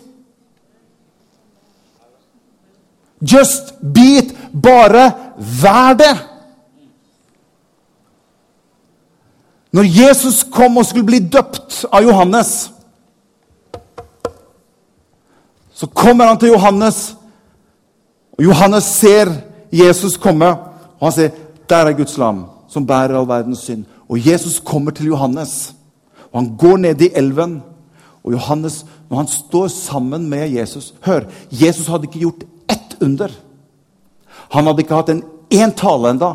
Just 3.22 3.74
be 3.94 4.18
it. 4.18 4.36
Bare 4.64 5.12
vær 5.38 5.94
det. 5.94 6.18
Når 9.74 9.84
Jesus 9.84 10.44
kom 10.52 10.78
og 10.78 10.86
skulle 10.86 11.06
bli 11.06 11.20
døpt 11.20 11.86
av 11.92 12.04
Johannes, 12.04 12.72
så 15.74 15.88
kommer 15.88 16.30
han 16.30 16.38
til 16.38 16.54
Johannes, 16.54 17.16
og 18.38 18.44
Johannes 18.44 18.84
ser 18.84 19.32
Jesus 19.72 20.18
komme, 20.18 20.52
og 21.00 21.08
han 21.08 21.12
sier, 21.12 21.30
'Der 21.70 21.76
er 21.90 21.98
Guds 21.98 22.18
lam' 22.18 22.46
som 22.74 22.88
bærer 22.88 23.18
all 23.18 23.28
verdens 23.28 23.60
synd. 23.60 23.86
Og 24.10 24.28
Jesus 24.28 24.60
kommer 24.60 24.92
til 24.92 25.06
Johannes, 25.06 25.76
og 26.32 26.42
han 26.42 26.58
går 26.58 26.78
ned 26.78 27.02
i 27.02 27.10
elven. 27.16 27.62
Og 28.24 28.36
Johannes, 28.36 28.84
når 29.10 29.18
han 29.18 29.28
står 29.28 29.68
sammen 29.68 30.30
med 30.30 30.52
Jesus 30.54 30.94
Hør, 31.04 31.28
Jesus 31.52 31.88
hadde 31.88 32.08
ikke 32.08 32.24
gjort 32.24 32.46
ett 32.72 32.96
under. 33.04 33.32
Han 34.54 34.68
hadde 34.68 34.84
ikke 34.86 34.96
hatt 34.96 35.12
en 35.12 35.24
én 35.52 35.76
tale 35.76 36.14
enda. 36.14 36.34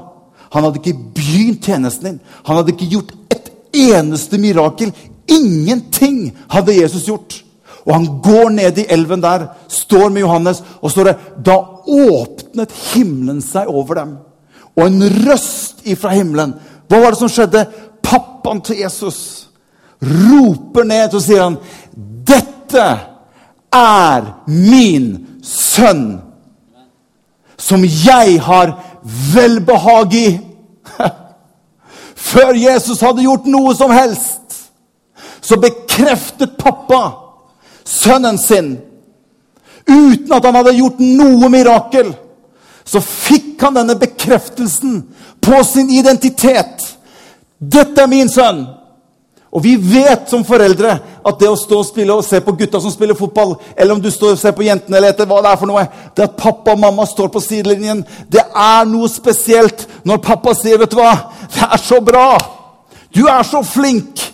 Han 0.53 0.65
hadde 0.65 0.83
ikke 0.83 0.99
begynt 1.17 1.65
tjenesten 1.65 2.11
din. 2.11 2.21
Han 2.45 2.61
hadde 2.61 2.75
ikke 2.75 2.91
gjort 2.93 3.13
et 3.33 3.51
eneste 3.73 4.39
mirakel. 4.41 4.93
Ingenting 5.29 6.37
hadde 6.53 6.77
Jesus 6.77 7.09
gjort. 7.09 7.43
Og 7.87 7.95
han 7.95 8.09
går 8.25 8.51
ned 8.53 8.79
i 8.83 8.89
elven 8.93 9.23
der, 9.25 9.47
står 9.69 10.11
med 10.13 10.27
Johannes, 10.27 10.63
og 10.83 10.93
står 10.93 11.09
det 11.09 11.19
Da 11.47 11.57
åpnet 11.89 12.73
himmelen 12.93 13.41
seg 13.45 13.71
over 13.73 13.97
dem 13.97 14.17
og 14.79 14.87
en 14.87 15.03
røst 15.27 15.83
ifra 15.91 16.13
himmelen. 16.15 16.55
Hva 16.89 17.03
var 17.03 17.15
det 17.15 17.21
som 17.21 17.31
skjedde? 17.33 17.65
Pappaen 18.05 18.61
til 18.65 18.79
Jesus 18.85 19.48
roper 20.03 20.85
ned, 20.85 21.15
og 21.15 21.23
sier 21.23 21.43
han, 21.43 21.59
'Dette 21.97 22.89
er 23.73 24.33
min 24.47 25.27
sønn, 25.43 26.21
som 27.59 27.85
jeg 27.85 28.41
har 28.43 28.75
velbehag 29.35 30.15
i. 30.15 30.29
Før 32.31 32.55
Jesus 32.55 33.01
hadde 33.01 33.25
gjort 33.25 33.49
noe 33.51 33.75
som 33.77 33.91
helst, 33.91 34.71
så 35.41 35.57
bekreftet 35.61 36.59
pappa 36.61 37.03
sønnen 37.89 38.39
sin. 38.39 38.77
Uten 39.89 40.33
at 40.37 40.45
han 40.45 40.59
hadde 40.61 40.77
gjort 40.77 41.01
noe 41.01 41.49
mirakel, 41.49 42.13
så 42.85 43.01
fikk 43.05 43.61
han 43.65 43.77
denne 43.77 43.97
bekreftelsen 44.01 45.01
på 45.45 45.63
sin 45.65 45.91
identitet. 45.91 46.85
'Dette 47.59 48.03
er 48.03 48.11
min 48.11 48.29
sønn.' 48.29 48.78
Og 49.59 49.65
vi 49.65 49.73
vet 49.75 50.29
som 50.31 50.45
foreldre 50.47 50.93
at 51.27 51.41
det 51.41 51.49
å 51.51 51.57
stå 51.59 51.81
og 51.81 51.87
spille 51.89 52.15
og 52.15 52.23
se 52.23 52.39
på 52.45 52.53
gutta 52.61 52.79
som 52.79 52.93
spiller 52.95 53.19
fotball, 53.19 53.57
eller 53.75 53.97
om 53.97 54.03
du 54.03 54.07
står 54.15 54.37
og 54.37 54.39
ser 54.39 54.55
på 54.55 54.63
jentene, 54.63 55.01
eller 55.01 55.11
etter 55.11 55.27
hva 55.27 55.41
det 55.43 55.51
er 55.51 55.59
for 55.59 55.67
noe, 55.67 55.83
det 56.15 56.27
at 56.29 56.37
pappa 56.39 56.77
og 56.77 56.83
mamma 56.85 57.07
står 57.11 57.33
på 57.35 57.43
sidelinjen, 57.43 58.05
det 58.31 58.45
er 58.47 58.87
noe 58.87 59.11
spesielt 59.11 59.83
når 60.07 60.23
pappa 60.23 60.55
sier, 60.55 60.79
'Vet 60.79 60.95
du 60.95 61.01
hva, 61.01 61.35
det 61.51 61.67
er 61.67 61.83
så 61.83 61.99
bra! 62.01 62.39
Du 63.11 63.27
er 63.27 63.43
så 63.43 63.65
flink!' 63.67 64.29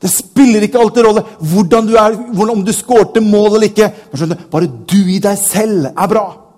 Det 0.00 0.08
spiller 0.08 0.62
ikke 0.62 0.78
alltid 0.78 1.04
rolle 1.04 1.24
hvordan 1.42 1.88
du 1.88 1.96
er, 1.98 2.14
om 2.54 2.62
du 2.64 2.72
skårte 2.72 3.20
mål 3.20 3.56
eller 3.56 3.66
ikke. 3.68 3.90
Bare 4.50 4.70
du 4.88 4.96
i 5.10 5.18
deg 5.18 5.36
selv 5.36 5.90
er 5.90 6.08
bra. 6.08 6.49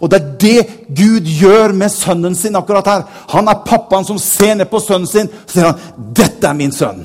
Og 0.00 0.10
det 0.10 0.20
er 0.20 0.30
det 0.40 0.86
Gud 0.96 1.28
gjør 1.28 1.74
med 1.76 1.92
sønnen 1.92 2.34
sin 2.34 2.56
akkurat 2.56 2.86
her. 2.86 3.04
Han 3.34 3.48
er 3.48 3.62
pappaen 3.66 4.06
som 4.06 4.18
ser 4.18 4.54
ned 4.58 4.70
på 4.70 4.80
sønnen 4.82 5.08
sin 5.10 5.28
og 5.28 5.50
sier 5.50 5.70
han, 5.70 5.80
'Dette 6.14 6.46
er 6.46 6.58
min 6.58 6.72
sønn'. 6.72 7.04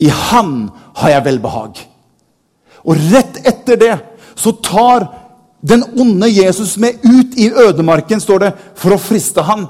I 0.00 0.08
han 0.08 0.70
har 0.94 1.10
jeg 1.10 1.24
velbehag. 1.24 1.78
Og 2.84 2.96
rett 3.12 3.38
etter 3.46 3.76
det 3.76 3.98
så 4.36 4.52
tar 4.52 5.06
den 5.60 5.84
onde 5.96 6.28
Jesus 6.28 6.76
med 6.76 7.00
ut 7.04 7.36
i 7.36 7.50
ødemarken, 7.50 8.20
står 8.20 8.38
det, 8.38 8.52
for 8.74 8.94
å 8.94 9.00
friste 9.00 9.42
han. 9.42 9.66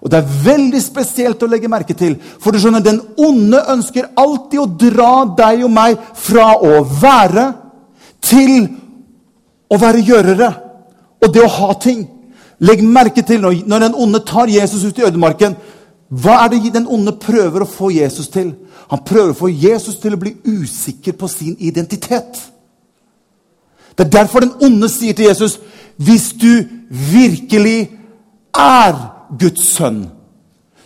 Og 0.00 0.10
Det 0.10 0.18
er 0.18 0.32
veldig 0.44 0.80
spesielt 0.82 1.42
å 1.42 1.48
legge 1.48 1.68
merke 1.68 1.94
til. 1.94 2.16
For 2.40 2.50
du 2.50 2.58
skjønner, 2.58 2.80
Den 2.80 3.00
onde 3.16 3.60
ønsker 3.68 4.10
alltid 4.16 4.60
å 4.60 4.66
dra 4.66 5.24
deg 5.36 5.64
og 5.64 5.70
meg 5.70 5.96
fra 6.14 6.54
å 6.56 6.84
være 6.84 7.52
til 8.20 8.68
å 9.70 9.78
være 9.78 10.04
gjørere 10.04 10.69
og 11.20 11.34
det 11.34 11.42
å 11.44 11.52
ha 11.52 11.74
ting. 11.80 12.06
Legg 12.60 12.82
merke 12.84 13.22
til 13.24 13.40
når, 13.40 13.62
når 13.66 13.86
den 13.86 13.98
onde 14.04 14.20
tar 14.26 14.52
Jesus 14.52 14.84
ut 14.84 14.98
i 14.98 15.06
ødemarken. 15.08 15.56
Hva 16.10 16.42
er 16.44 16.52
det 16.52 16.72
den 16.74 16.88
onde 16.90 17.14
prøver 17.20 17.64
å 17.64 17.70
få 17.70 17.92
Jesus 17.94 18.28
til? 18.32 18.52
Han 18.90 19.04
prøver 19.06 19.32
å 19.32 19.38
få 19.38 19.48
Jesus 19.48 20.00
til 20.02 20.16
å 20.16 20.20
bli 20.20 20.34
usikker 20.44 21.14
på 21.16 21.28
sin 21.30 21.56
identitet. 21.58 22.40
Det 23.94 24.06
er 24.06 24.10
derfor 24.10 24.40
den 24.40 24.56
onde 24.64 24.88
sier 24.88 25.14
til 25.14 25.26
Jesus, 25.26 25.58
'Hvis 25.98 26.32
du 26.32 26.64
virkelig 26.88 27.90
er 28.54 28.94
Guds 29.38 29.68
sønn, 29.68 30.10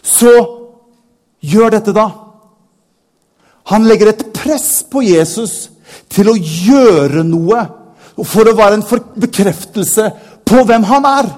så 0.02 0.32
gjør 1.40 1.70
dette, 1.70 1.92
da.' 1.92 2.10
Han 3.64 3.84
legger 3.84 4.08
et 4.08 4.32
press 4.34 4.84
på 4.90 5.00
Jesus 5.00 5.70
til 6.08 6.28
å 6.28 6.36
gjøre 6.36 7.24
noe 7.24 7.68
for 8.22 8.46
å 8.46 8.54
være 8.54 8.78
en 8.78 8.84
bekreftelse 9.18 10.10
på 10.46 10.62
hvem 10.68 10.86
han 10.86 11.08
er. 11.08 11.30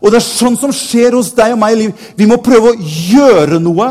Og 0.00 0.12
det 0.12 0.20
er 0.20 0.26
sånn 0.26 0.56
som 0.60 0.72
skjer 0.74 1.16
hos 1.16 1.32
deg 1.36 1.54
og 1.54 1.60
meg 1.60 1.74
i 1.74 1.80
livet. 1.82 2.06
Vi 2.16 2.28
må 2.28 2.40
prøve 2.44 2.72
å 2.72 2.78
gjøre 2.80 3.60
noe. 3.62 3.88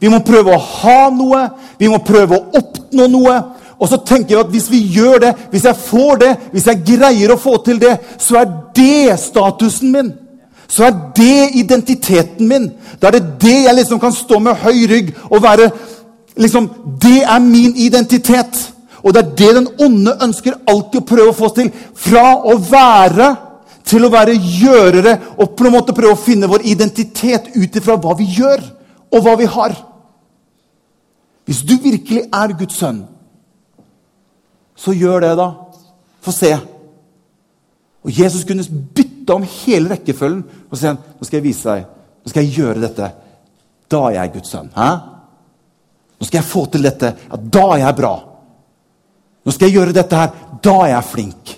Vi 0.00 0.10
må 0.12 0.20
prøve 0.24 0.52
å 0.52 0.60
ha 0.60 0.98
noe. 1.12 1.42
Vi 1.80 1.88
må 1.88 2.00
prøve 2.04 2.36
å 2.36 2.60
oppnå 2.60 3.08
noe. 3.12 3.36
Og 3.76 3.90
så 3.90 3.98
tenker 4.08 4.34
jeg 4.36 4.44
at 4.44 4.52
hvis 4.52 4.68
vi 4.72 4.80
gjør 4.96 5.20
det, 5.26 5.32
hvis 5.52 5.66
jeg 5.68 5.80
får 5.86 6.20
det, 6.22 6.30
hvis 6.52 6.68
jeg 6.70 6.84
greier 6.94 7.32
å 7.32 7.40
få 7.40 7.58
til 7.64 7.80
det, 7.80 7.96
så 8.20 8.40
er 8.40 8.54
det 8.76 9.18
statusen 9.20 9.92
min. 9.92 10.14
Så 10.68 10.86
er 10.88 10.96
det 11.16 11.50
identiteten 11.60 12.48
min. 12.48 12.70
Da 13.00 13.10
er 13.10 13.18
det 13.18 13.36
det 13.42 13.58
jeg 13.66 13.76
liksom 13.76 14.00
kan 14.02 14.14
stå 14.16 14.40
med 14.42 14.64
høy 14.64 14.86
rygg 14.90 15.12
og 15.30 15.42
være 15.44 15.70
liksom, 16.36 16.70
Det 17.00 17.22
er 17.22 17.38
min 17.40 17.76
identitet. 17.76 18.75
Og 19.04 19.12
det 19.14 19.22
er 19.22 19.34
det 19.40 19.50
den 19.58 19.68
onde 19.86 20.16
ønsker 20.24 20.60
alltid 20.68 21.00
å 21.02 21.08
prøve 21.08 21.32
å 21.32 21.36
få 21.36 21.48
oss 21.48 21.56
til. 21.58 21.72
Fra 21.94 22.28
å 22.46 22.56
være 22.60 23.28
til 23.86 24.06
å 24.06 24.12
være 24.12 24.34
gjørere 24.34 25.16
og 25.36 25.54
på 25.56 25.66
en 25.66 25.76
måte 25.76 25.94
prøve 25.94 26.16
å 26.16 26.20
finne 26.20 26.48
vår 26.50 26.66
identitet 26.66 27.52
ut 27.54 27.78
ifra 27.78 27.98
hva 28.02 28.16
vi 28.18 28.26
gjør, 28.36 28.62
og 29.14 29.22
hva 29.22 29.36
vi 29.38 29.46
har. 29.50 29.76
Hvis 31.46 31.62
du 31.62 31.76
virkelig 31.78 32.24
er 32.34 32.54
Guds 32.58 32.80
sønn, 32.80 33.04
så 34.76 34.92
gjør 34.92 35.22
det, 35.22 35.36
da. 35.38 35.46
Få 36.26 36.34
se. 36.34 36.50
Og 38.06 38.10
Jesus 38.10 38.44
kunne 38.46 38.66
bytte 38.94 39.34
om 39.34 39.46
hele 39.64 39.94
rekkefølgen 39.94 40.42
og 40.70 40.78
si 40.78 40.90
nå 40.90 41.26
skal 41.26 41.38
jeg 41.38 41.46
vise 41.46 41.70
deg, 41.70 41.86
nå 42.22 42.30
skal 42.30 42.44
jeg 42.44 42.58
gjøre 42.58 42.82
dette. 42.82 43.10
Da 43.90 44.02
er 44.08 44.18
jeg 44.18 44.34
Guds 44.34 44.50
sønn. 44.50 44.72
Hæ? 44.74 44.88
Nå 46.16 46.26
skal 46.26 46.40
jeg 46.40 46.48
få 46.48 46.64
til 46.70 46.86
dette. 46.86 47.12
Ja, 47.30 47.38
da 47.38 47.64
er 47.74 47.84
jeg 47.84 47.98
bra. 47.98 48.14
Nå 49.46 49.54
skal 49.54 49.70
jeg 49.70 49.78
gjøre 49.78 49.94
dette 49.94 50.18
her. 50.18 50.34
Da 50.62 50.74
er 50.82 50.92
jeg 50.96 51.10
flink. 51.12 51.52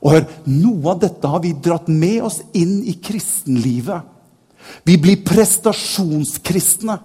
Og 0.00 0.14
hør, 0.14 0.28
Noe 0.48 0.94
av 0.94 1.02
dette 1.02 1.28
har 1.28 1.42
vi 1.44 1.52
dratt 1.52 1.90
med 1.92 2.24
oss 2.24 2.40
inn 2.56 2.78
i 2.88 2.96
kristenlivet. 3.02 4.14
Vi 4.86 4.96
blir 4.98 5.20
prestasjonskristne. 5.26 6.96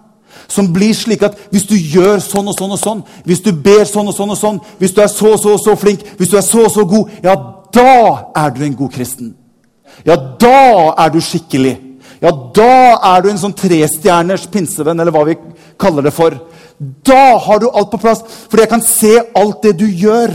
Som 0.47 0.69
blir 0.71 0.93
slik 0.95 1.25
at 1.27 1.35
hvis 1.51 1.67
du 1.67 1.75
gjør 1.75 2.21
sånn 2.23 2.47
og 2.47 2.55
sånn 2.55 2.71
og 2.71 2.79
sånn, 2.79 3.01
hvis 3.27 3.43
du 3.43 3.51
ber 3.51 3.83
sånn 3.87 4.07
og 4.07 4.15
sånn 4.15 4.31
og 4.31 4.39
sånn, 4.39 4.59
hvis 4.79 4.93
du 4.95 5.01
er 5.03 5.09
så 5.11 5.33
og 5.35 5.41
så, 5.41 5.57
så 5.59 5.75
flink, 5.75 6.05
hvis 6.15 6.31
du 6.31 6.37
er 6.39 6.45
så 6.45 6.63
og 6.63 6.71
så 6.71 6.85
god, 6.87 7.11
ja, 7.25 7.35
da 7.75 7.91
er 8.39 8.53
du 8.55 8.63
en 8.63 8.77
god 8.79 8.93
kristen. 8.95 9.33
Ja, 10.07 10.15
da 10.15 10.93
er 11.03 11.11
du 11.11 11.19
skikkelig. 11.23 11.75
Ja, 12.21 12.31
da 12.31 12.71
er 13.11 13.23
du 13.23 13.31
en 13.31 13.41
sånn 13.41 13.55
trestjerners 13.57 14.47
pinsevenn, 14.53 14.99
eller 15.01 15.13
hva 15.13 15.25
vi 15.27 15.35
kaller 15.81 16.05
det 16.05 16.13
for. 16.15 16.37
Da 16.81 17.37
har 17.37 17.59
du 17.59 17.69
alt 17.69 17.91
på 17.91 17.99
plass, 18.01 18.23
fordi 18.49 18.63
jeg 18.65 18.71
kan 18.71 18.81
se 18.85 19.13
alt 19.37 19.61
det 19.63 19.75
du 19.79 19.85
gjør. 19.85 20.33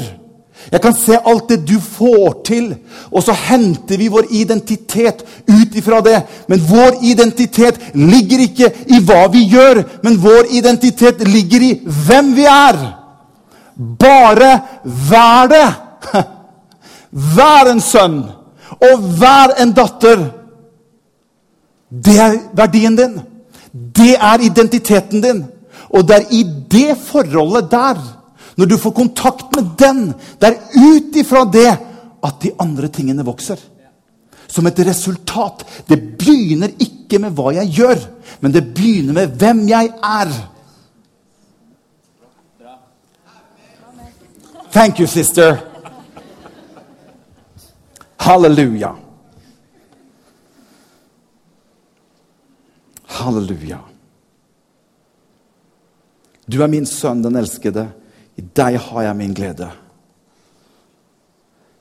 Jeg 0.72 0.82
kan 0.82 0.94
se 0.94 1.18
alt 1.18 1.48
det 1.50 1.58
du 1.68 1.76
får 1.80 2.42
til. 2.46 2.68
Og 3.10 3.22
så 3.22 3.34
henter 3.34 3.98
vi 3.98 4.08
vår 4.10 4.30
identitet 4.34 5.24
ut 5.46 5.74
ifra 5.78 6.00
det. 6.06 6.20
Men 6.48 6.62
vår 6.68 7.00
identitet 7.06 7.80
ligger 7.94 8.44
ikke 8.46 8.70
i 8.94 9.00
hva 9.02 9.26
vi 9.32 9.44
gjør, 9.50 9.82
men 10.06 10.20
vår 10.22 10.50
identitet 10.58 11.22
ligger 11.28 11.66
i 11.66 11.72
hvem 11.84 12.32
vi 12.38 12.46
er. 12.50 12.80
Bare 13.76 14.52
vær 15.10 15.52
det. 15.52 15.66
Vær 17.36 17.70
en 17.70 17.80
sønn, 17.80 18.16
og 18.76 19.04
vær 19.20 19.54
en 19.62 19.70
datter. 19.72 20.20
Det 21.88 22.16
er 22.20 22.34
verdien 22.58 22.96
din. 22.98 23.14
Det 23.72 24.16
er 24.18 24.44
identiteten 24.44 25.22
din. 25.24 25.40
Og 25.94 26.06
det 26.06 26.16
er 26.16 26.34
i 26.34 26.42
det 26.70 26.96
forholdet 26.98 27.70
der, 27.70 28.00
når 28.56 28.66
du 28.66 28.76
får 28.80 28.94
kontakt 28.96 29.56
med 29.56 29.74
den, 29.78 30.02
det 30.40 30.48
er 30.48 30.58
ut 30.74 31.16
ifra 31.20 31.44
det 31.44 31.70
at 32.24 32.42
de 32.42 32.52
andre 32.60 32.88
tingene 32.88 33.24
vokser. 33.26 33.60
Som 34.48 34.66
et 34.66 34.78
resultat. 34.86 35.64
Det 35.88 35.98
begynner 36.18 36.72
ikke 36.80 37.20
med 37.20 37.34
hva 37.36 37.52
jeg 37.58 37.72
gjør, 37.76 38.04
men 38.40 38.54
det 38.54 38.64
begynner 38.74 39.16
med 39.18 39.40
hvem 39.40 39.66
jeg 39.68 39.90
er. 40.02 40.36
Thank 44.72 45.00
you, 45.00 45.06
sister. 45.06 45.56
Halleluja. 48.20 48.92
Halleluja. 53.06 53.78
Du 56.46 56.60
er 56.62 56.70
min 56.70 56.86
sønn, 56.86 57.24
den 57.24 57.38
elskede. 57.38 57.88
I 58.38 58.44
deg 58.56 58.78
har 58.88 59.08
jeg 59.08 59.18
min 59.18 59.34
glede. 59.34 59.70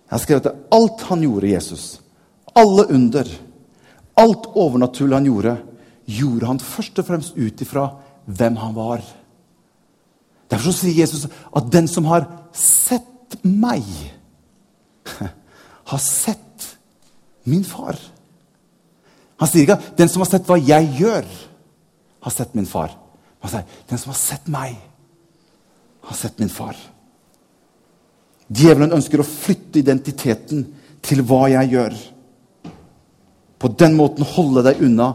Jeg 0.05 0.13
har 0.13 0.23
skrevet 0.23 0.49
at 0.49 0.73
alt 0.75 1.03
han 1.09 1.23
gjorde, 1.25 1.49
Jesus, 1.49 1.85
alle 2.55 2.85
under, 2.93 3.29
alt 4.21 4.49
overnaturlig 4.53 5.17
han 5.17 5.29
gjorde, 5.29 5.55
gjorde 6.05 6.49
han 6.49 6.61
først 6.61 7.01
og 7.01 7.07
fremst 7.07 7.37
ut 7.37 7.61
ifra 7.65 7.87
hvem 8.25 8.59
han 8.61 8.75
var. 8.77 9.01
Derfor 10.51 10.75
sier 10.77 11.01
Jesus 11.01 11.25
at 11.27 11.71
den 11.73 11.89
som 11.89 12.05
har 12.09 12.27
sett 12.55 13.39
meg, 13.43 13.85
har 15.91 16.01
sett 16.01 16.69
min 17.49 17.65
far. 17.65 17.97
Han 19.41 19.49
sier 19.49 19.65
ikke 19.65 19.79
at 19.79 19.97
den 19.97 20.11
som 20.11 20.23
har 20.23 20.29
sett 20.31 20.47
hva 20.47 20.57
jeg 20.61 20.93
gjør, 21.01 21.25
har 22.25 22.33
sett 22.33 22.55
min 22.57 22.69
far. 22.69 22.93
Han 23.45 23.51
sier, 23.51 23.65
'Den 23.87 23.97
som 24.01 24.09
har 24.09 24.17
sett 24.17 24.47
meg, 24.47 24.77
har 26.01 26.15
sett 26.15 26.39
min 26.39 26.49
far'. 26.49 26.77
Djevelen 28.49 28.93
ønsker 28.93 29.21
å 29.21 29.25
flytte 29.25 29.79
identiteten 29.79 30.65
til 31.01 31.21
hva 31.21 31.45
jeg 31.49 31.71
gjør. 31.75 31.93
På 33.59 33.69
den 33.69 33.95
måten 33.97 34.25
holde 34.25 34.63
deg 34.65 34.81
unna 34.81 35.13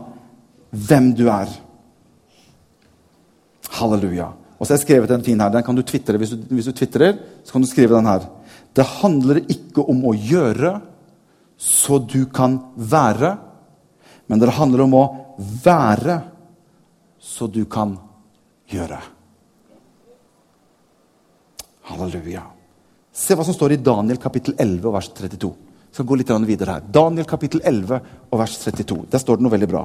hvem 0.71 1.13
du 1.15 1.29
er. 1.31 1.51
Halleluja. 3.71 4.33
Og 4.59 4.67
så 4.67 4.73
har 4.73 4.79
jeg 4.79 4.87
skrevet 4.87 5.11
en 5.11 5.25
fin 5.25 5.41
her. 5.41 5.51
Den 5.51 5.63
kan 5.63 5.75
du 5.75 5.83
tvitre. 5.83 6.19
Hvis 6.19 6.31
du, 6.31 6.43
hvis 6.55 6.67
du 6.71 6.73
twitterer, 6.73 7.19
så 7.45 7.53
kan 7.53 7.63
du 7.63 7.67
skrive 7.67 7.97
den 7.97 8.07
her. 8.07 8.29
Det 8.75 8.87
handler 9.01 9.43
ikke 9.49 9.83
om 9.89 10.05
å 10.07 10.15
gjøre 10.15 10.81
så 11.57 11.99
du 11.99 12.27
kan 12.27 12.61
være. 12.77 13.39
Men 14.27 14.39
det 14.39 14.55
handler 14.55 14.85
om 14.87 14.95
å 14.95 15.07
være 15.39 16.21
så 17.19 17.47
du 17.51 17.65
kan 17.65 17.99
gjøre. 18.71 19.01
Halleluja. 21.91 22.45
Se 23.11 23.35
hva 23.35 23.45
som 23.47 23.57
står 23.57 23.75
i 23.75 23.83
Daniel 23.83 24.21
kapittel 24.23 24.55
11 24.57 24.87
og 24.87 24.95
vers 24.95 25.11
32. 25.17 25.51
Jeg 25.91 25.99
skal 25.99 26.07
gå 26.07 26.21
litt 26.21 26.31
videre 26.47 26.77
her. 26.77 26.87
Daniel 26.87 27.27
kapittel 27.27 27.63
11 27.67 27.99
og 28.31 28.39
vers 28.39 28.59
32. 28.63 29.07
Der 29.11 29.19
står 29.19 29.39
det 29.39 29.47
noe 29.47 29.55
veldig 29.57 29.71
bra. 29.71 29.85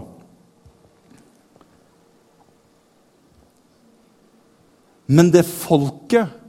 Men 5.10 5.32
det 5.34 5.46
folket 5.46 6.42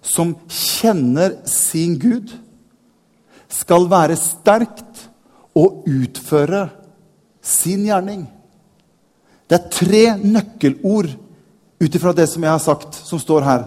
som 0.00 0.32
kjenner 0.48 1.42
sin 1.48 1.98
Gud, 2.00 2.32
skal 3.50 3.88
være 3.90 4.14
sterkt 4.16 5.08
og 5.58 5.84
utføre 5.90 6.68
sin 7.42 7.82
gjerning. 7.88 8.24
Det 9.50 9.58
er 9.58 9.70
tre 9.74 10.04
nøkkelord 10.22 11.10
ut 11.80 11.96
ifra 11.96 12.12
det 12.14 12.28
som 12.30 12.44
jeg 12.44 12.52
har 12.52 12.62
sagt, 12.62 12.94
som 12.94 13.18
står 13.18 13.42
her. 13.42 13.64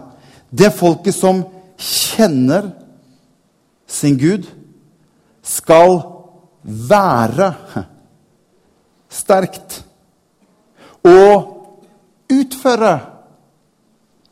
Det 0.47 0.71
folket 0.71 1.15
som 1.17 1.41
kjenner 1.75 2.69
sin 3.89 4.15
Gud, 4.17 4.47
skal 5.43 5.97
være 6.63 7.49
sterkt 9.11 9.81
og 11.03 11.49
utføre 12.31 12.93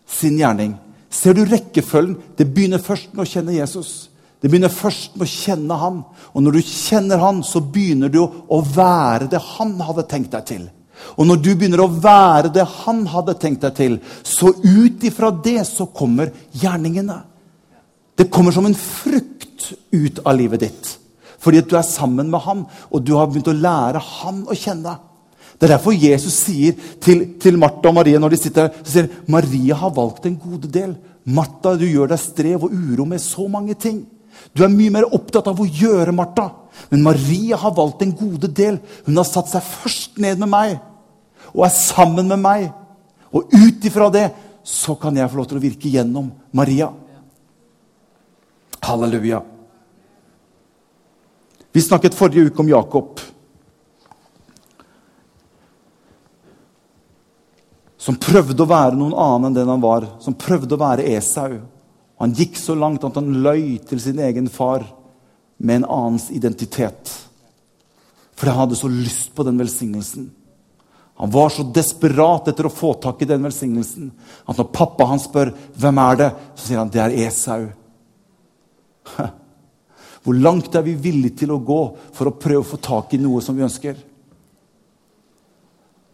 sin 0.07 0.39
gjerning. 0.39 0.77
Ser 1.11 1.35
du 1.35 1.43
rekkefølgen? 1.43 2.15
Det 2.39 2.47
begynner 2.47 2.79
først 2.79 3.11
med 3.11 3.25
å 3.25 3.27
kjenne 3.27 3.57
Jesus. 3.57 4.07
Det 4.39 4.47
begynner 4.49 4.71
først 4.71 5.17
med 5.19 5.27
å 5.27 5.31
kjenne 5.31 5.77
han. 5.77 6.03
Og 6.31 6.45
når 6.45 6.57
du 6.57 6.61
kjenner 6.63 7.19
han, 7.21 7.43
så 7.43 7.59
begynner 7.59 8.09
du 8.09 8.21
å 8.23 8.61
være 8.63 9.27
det 9.29 9.41
han 9.57 9.75
hadde 9.83 10.07
tenkt 10.07 10.31
deg 10.31 10.47
til. 10.47 10.69
Og 11.17 11.27
når 11.27 11.41
du 11.41 11.51
begynner 11.53 11.83
å 11.83 11.91
være 11.91 12.51
det 12.53 12.65
han 12.83 13.03
hadde 13.11 13.37
tenkt 13.41 13.65
deg 13.65 13.75
til, 13.77 13.99
så 14.23 14.53
ut 14.53 15.03
ifra 15.07 15.31
det 15.43 15.61
så 15.69 15.87
kommer 15.91 16.31
gjerningene. 16.61 17.19
Det 18.17 18.29
kommer 18.33 18.53
som 18.55 18.67
en 18.69 18.77
frukt 18.77 19.71
ut 19.91 20.19
av 20.25 20.35
livet 20.37 20.65
ditt. 20.65 20.91
Fordi 21.41 21.61
at 21.61 21.69
du 21.69 21.77
er 21.79 21.87
sammen 21.87 22.29
med 22.29 22.43
ham, 22.45 22.65
og 22.91 23.05
du 23.05 23.15
har 23.17 23.29
begynt 23.29 23.49
å 23.49 23.57
lære 23.57 24.01
ham 24.21 24.43
å 24.45 24.57
kjenne. 24.57 24.97
Det 25.57 25.67
er 25.67 25.75
derfor 25.75 25.93
Jesus 25.93 26.39
sier 26.45 26.77
til, 27.01 27.35
til 27.41 27.57
Martha 27.61 27.89
og 27.89 27.97
Maria 27.99 28.21
når 28.21 28.33
de 28.33 28.39
sitter 28.41 28.67
her, 28.67 28.81
så 28.81 28.95
sier 28.95 29.09
Maria 29.29 29.77
har 29.77 29.93
valgt 29.93 30.25
en 30.29 30.37
gode 30.41 30.69
del. 30.73 30.95
Martha, 31.25 31.75
du 31.77 31.85
gjør 31.85 32.13
deg 32.13 32.21
strev 32.21 32.65
og 32.65 32.73
uro 32.73 33.05
med 33.09 33.21
så 33.21 33.45
mange 33.49 33.77
ting. 33.77 34.03
Du 34.57 34.63
er 34.65 34.73
mye 34.73 34.93
mer 34.93 35.09
opptatt 35.13 35.49
av 35.51 35.59
å 35.61 35.67
gjøre, 35.67 36.13
Martha. 36.17 36.47
Men 36.89 37.03
Maria 37.05 37.59
har 37.61 37.75
valgt 37.77 38.01
en 38.05 38.13
gode 38.17 38.49
del. 38.57 38.79
Hun 39.05 39.19
har 39.21 39.27
satt 39.27 39.51
seg 39.51 39.65
først 39.65 40.21
ned 40.23 40.41
med 40.41 40.49
meg 40.49 40.79
og 41.53 41.65
er 41.67 41.73
sammen 41.75 42.29
med 42.31 42.41
meg. 42.41 42.69
Og 43.31 43.51
ut 43.51 43.87
ifra 43.87 44.09
det 44.13 44.27
så 44.63 44.95
kan 44.99 45.15
jeg 45.17 45.29
få 45.31 45.39
lov 45.39 45.49
til 45.49 45.59
å 45.59 45.63
virke 45.63 45.91
gjennom 45.91 46.29
Maria. 46.53 46.91
Halleluja. 48.81 49.41
Vi 51.71 51.81
snakket 51.81 52.17
forrige 52.17 52.51
uke 52.51 52.63
om 52.63 52.69
Jakob. 52.69 53.21
Som 58.01 58.17
prøvde 58.17 58.63
å 58.63 58.69
være 58.69 58.97
noen 58.97 59.13
annen 59.13 59.51
enn 59.51 59.59
den 59.59 59.71
han 59.71 59.83
var. 59.83 60.07
Som 60.19 60.35
prøvde 60.35 60.75
å 60.75 60.81
være 60.81 61.05
Esau. 61.13 61.61
Han 62.21 62.35
gikk 62.37 62.57
så 62.59 62.75
langt 62.77 63.05
at 63.07 63.15
han 63.17 63.41
løy 63.45 63.79
til 63.87 64.01
sin 64.01 64.19
egen 64.21 64.49
far 64.51 64.83
med 65.57 65.81
en 65.81 65.89
annens 65.89 66.27
identitet. 66.33 67.13
For 68.35 68.49
han 68.49 68.63
hadde 68.63 68.77
så 68.77 68.89
lyst 68.91 69.31
på 69.37 69.45
den 69.45 69.57
velsignelsen. 69.61 70.29
Han 71.21 71.29
var 71.29 71.51
så 71.53 71.61
desperat 71.69 72.47
etter 72.49 72.65
å 72.65 72.73
få 72.73 72.95
tak 72.97 73.19
i 73.21 73.27
den 73.29 73.43
velsignelsen 73.45 74.07
at 74.49 74.57
når 74.57 74.71
pappa 74.73 75.05
hans 75.05 75.27
spør 75.27 75.51
hvem 75.77 75.99
er 76.01 76.17
det, 76.17 76.29
så 76.57 76.65
sier 76.65 76.81
han 76.81 76.89
det 76.89 77.03
er 77.03 77.13
Esau. 77.27 77.67
Hvor 80.25 80.37
langt 80.37 80.73
er 80.73 80.85
vi 80.85 80.95
villige 80.97 81.43
til 81.43 81.53
å 81.53 81.59
gå 81.61 81.77
for 82.17 82.29
å 82.29 82.33
prøve 82.41 82.63
å 82.63 82.69
få 82.71 82.81
tak 82.81 83.13
i 83.13 83.21
noe 83.21 83.41
som 83.45 83.53
vi 83.53 83.65
ønsker? 83.67 83.99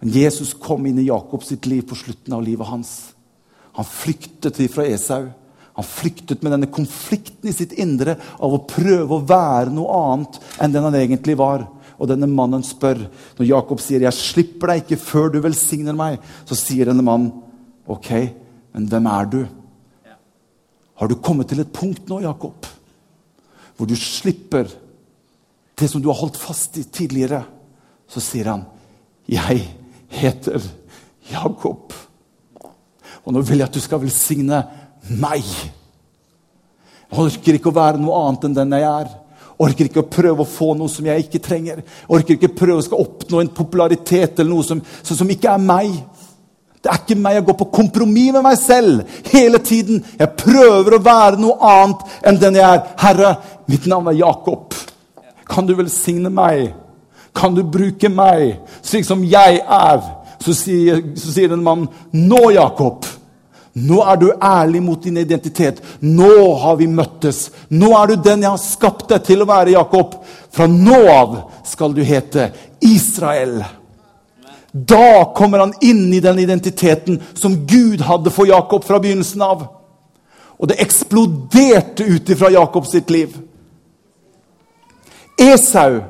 Men 0.03 0.11
Jesus 0.11 0.51
kom 0.51 0.83
inn 0.91 0.99
i 0.99 1.07
Jakobs 1.07 1.55
liv 1.63 1.87
på 1.87 1.95
slutten 2.03 2.35
av 2.35 2.43
livet 2.43 2.67
hans. 2.67 2.91
Han 3.79 3.87
flyktet 3.87 4.59
fra 4.73 4.85
Esau. 4.91 5.29
Han 5.77 5.87
flyktet 5.87 6.43
med 6.43 6.51
denne 6.51 6.67
konflikten 6.73 7.47
i 7.47 7.55
sitt 7.55 7.79
indre 7.79 8.17
av 8.41 8.53
å 8.53 8.63
prøve 8.67 9.07
å 9.13 9.23
være 9.23 9.71
noe 9.71 10.03
annet 10.11 10.39
enn 10.59 10.75
den 10.75 10.87
han 10.89 10.99
egentlig 10.99 11.39
var. 11.39 11.63
Og 11.97 12.09
denne 12.09 12.29
mannen 12.29 12.63
spør, 12.65 13.07
når 13.39 13.45
Jakob 13.45 13.79
sier 13.81 14.01
'Jeg 14.01 14.13
slipper 14.13 14.67
deg 14.67 14.83
ikke 14.83 15.01
før 15.01 15.31
du 15.33 15.39
velsigner 15.41 15.93
meg', 15.93 16.19
så 16.45 16.55
sier 16.55 16.85
denne 16.85 17.03
mannen, 17.03 17.31
'Ok, 17.87 18.33
men 18.73 18.85
hvem 18.85 19.05
er 19.05 19.25
du?' 19.25 19.47
Har 20.95 21.07
du 21.07 21.15
kommet 21.15 21.47
til 21.47 21.59
et 21.59 21.73
punkt 21.73 22.07
nå, 22.09 22.21
Jakob, 22.21 22.65
hvor 23.77 23.85
du 23.85 23.95
slipper 23.95 24.67
det 25.77 25.89
som 25.89 26.01
du 26.01 26.07
har 26.09 26.17
holdt 26.17 26.37
fast 26.37 26.77
i 26.77 26.83
tidligere, 26.83 27.43
så 28.07 28.19
sier 28.19 28.45
han, 28.45 28.65
'Jeg 29.27 29.67
heter 30.09 30.61
Jakob.' 31.31 31.93
Og 33.25 33.33
nå 33.33 33.41
vil 33.41 33.57
jeg 33.57 33.67
at 33.67 33.73
du 33.73 33.81
skal 33.83 33.99
velsigne 33.99 34.63
meg. 35.19 35.43
Jeg 37.11 37.19
orker 37.19 37.53
ikke 37.53 37.71
å 37.73 37.75
være 37.75 37.99
noe 37.99 38.15
annet 38.23 38.47
enn 38.47 38.55
den 38.55 38.71
jeg 38.71 38.87
er. 38.87 39.09
Orker 39.57 39.87
ikke 39.87 40.03
å 40.03 40.09
prøve 40.11 40.43
å 40.43 40.49
få 40.49 40.73
noe 40.77 40.91
som 40.91 41.05
jeg 41.07 41.25
ikke 41.25 41.41
trenger. 41.41 41.81
Orker 42.13 42.35
ikke 42.35 42.51
å 42.51 42.57
prøve 42.59 42.83
å 42.93 43.01
oppnå 43.01 43.41
en 43.41 43.53
popularitet 43.53 44.37
eller 44.37 44.51
noe 44.51 44.65
som, 44.65 44.81
som 45.01 45.33
ikke 45.33 45.49
er 45.49 45.63
meg. 45.63 45.95
Det 46.77 46.91
er 46.93 46.99
ikke 47.01 47.17
meg. 47.17 47.39
Jeg 47.39 47.45
går 47.47 47.57
på 47.63 47.69
kompromiss 47.79 48.35
med 48.35 48.45
meg 48.45 48.59
selv 48.61 49.17
hele 49.31 49.61
tiden. 49.65 50.03
Jeg 50.19 50.35
prøver 50.37 50.97
å 50.97 51.03
være 51.03 51.41
noe 51.41 51.57
annet 51.73 52.05
enn 52.29 52.37
den 52.43 52.59
jeg 52.59 52.67
er. 52.67 52.83
Herre, 53.01 53.33
mitt 53.67 53.89
navn 53.89 54.11
er 54.11 54.19
Jakob. 54.19 54.77
Kan 55.49 55.65
du 55.65 55.73
velsigne 55.79 56.29
meg? 56.29 56.69
Kan 57.37 57.57
du 57.57 57.63
bruke 57.65 58.09
meg 58.13 58.59
slik 58.85 59.09
som 59.09 59.25
jeg 59.25 59.61
er? 59.61 60.05
Så 60.43 60.53
sier, 60.53 61.01
så 61.17 61.33
sier 61.33 61.49
den 61.49 61.65
mannen, 61.65 61.89
nå, 62.13 62.51
Jakob. 62.53 63.07
Nå 63.77 63.99
er 64.01 64.17
du 64.17 64.27
ærlig 64.41 64.81
mot 64.81 65.03
din 65.03 65.17
identitet. 65.21 65.81
Nå 65.99 66.55
har 66.57 66.77
vi 66.79 66.87
møttes. 66.89 67.51
Nå 67.69 67.91
er 67.99 68.09
du 68.09 68.23
den 68.25 68.45
jeg 68.45 68.49
har 68.55 68.61
skapt 68.61 69.09
deg 69.11 69.25
til 69.27 69.43
å 69.43 69.49
være, 69.49 69.75
Jakob. 69.75 70.15
Fra 70.49 70.65
nå 70.71 70.97
av 71.13 71.35
skal 71.67 71.93
du 71.93 72.01
hete 72.07 72.49
Israel. 72.81 73.59
Da 74.71 75.29
kommer 75.37 75.61
han 75.61 75.75
inn 75.85 76.07
i 76.13 76.23
den 76.23 76.39
identiteten 76.41 77.21
som 77.37 77.59
Gud 77.69 78.01
hadde 78.07 78.33
for 78.33 78.49
Jakob 78.49 78.85
fra 78.87 78.99
begynnelsen 79.03 79.45
av. 79.45 79.67
Og 80.57 80.71
det 80.71 80.79
eksploderte 80.81 82.07
ut 82.07 82.29
ifra 82.33 82.49
Jakobs 82.55 82.95
sitt 82.95 83.13
liv. 83.13 83.35
Esau 85.37 86.01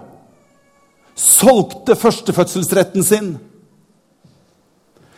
solgte 1.17 1.97
førstefødselsretten 1.99 3.03
sin 3.03 3.33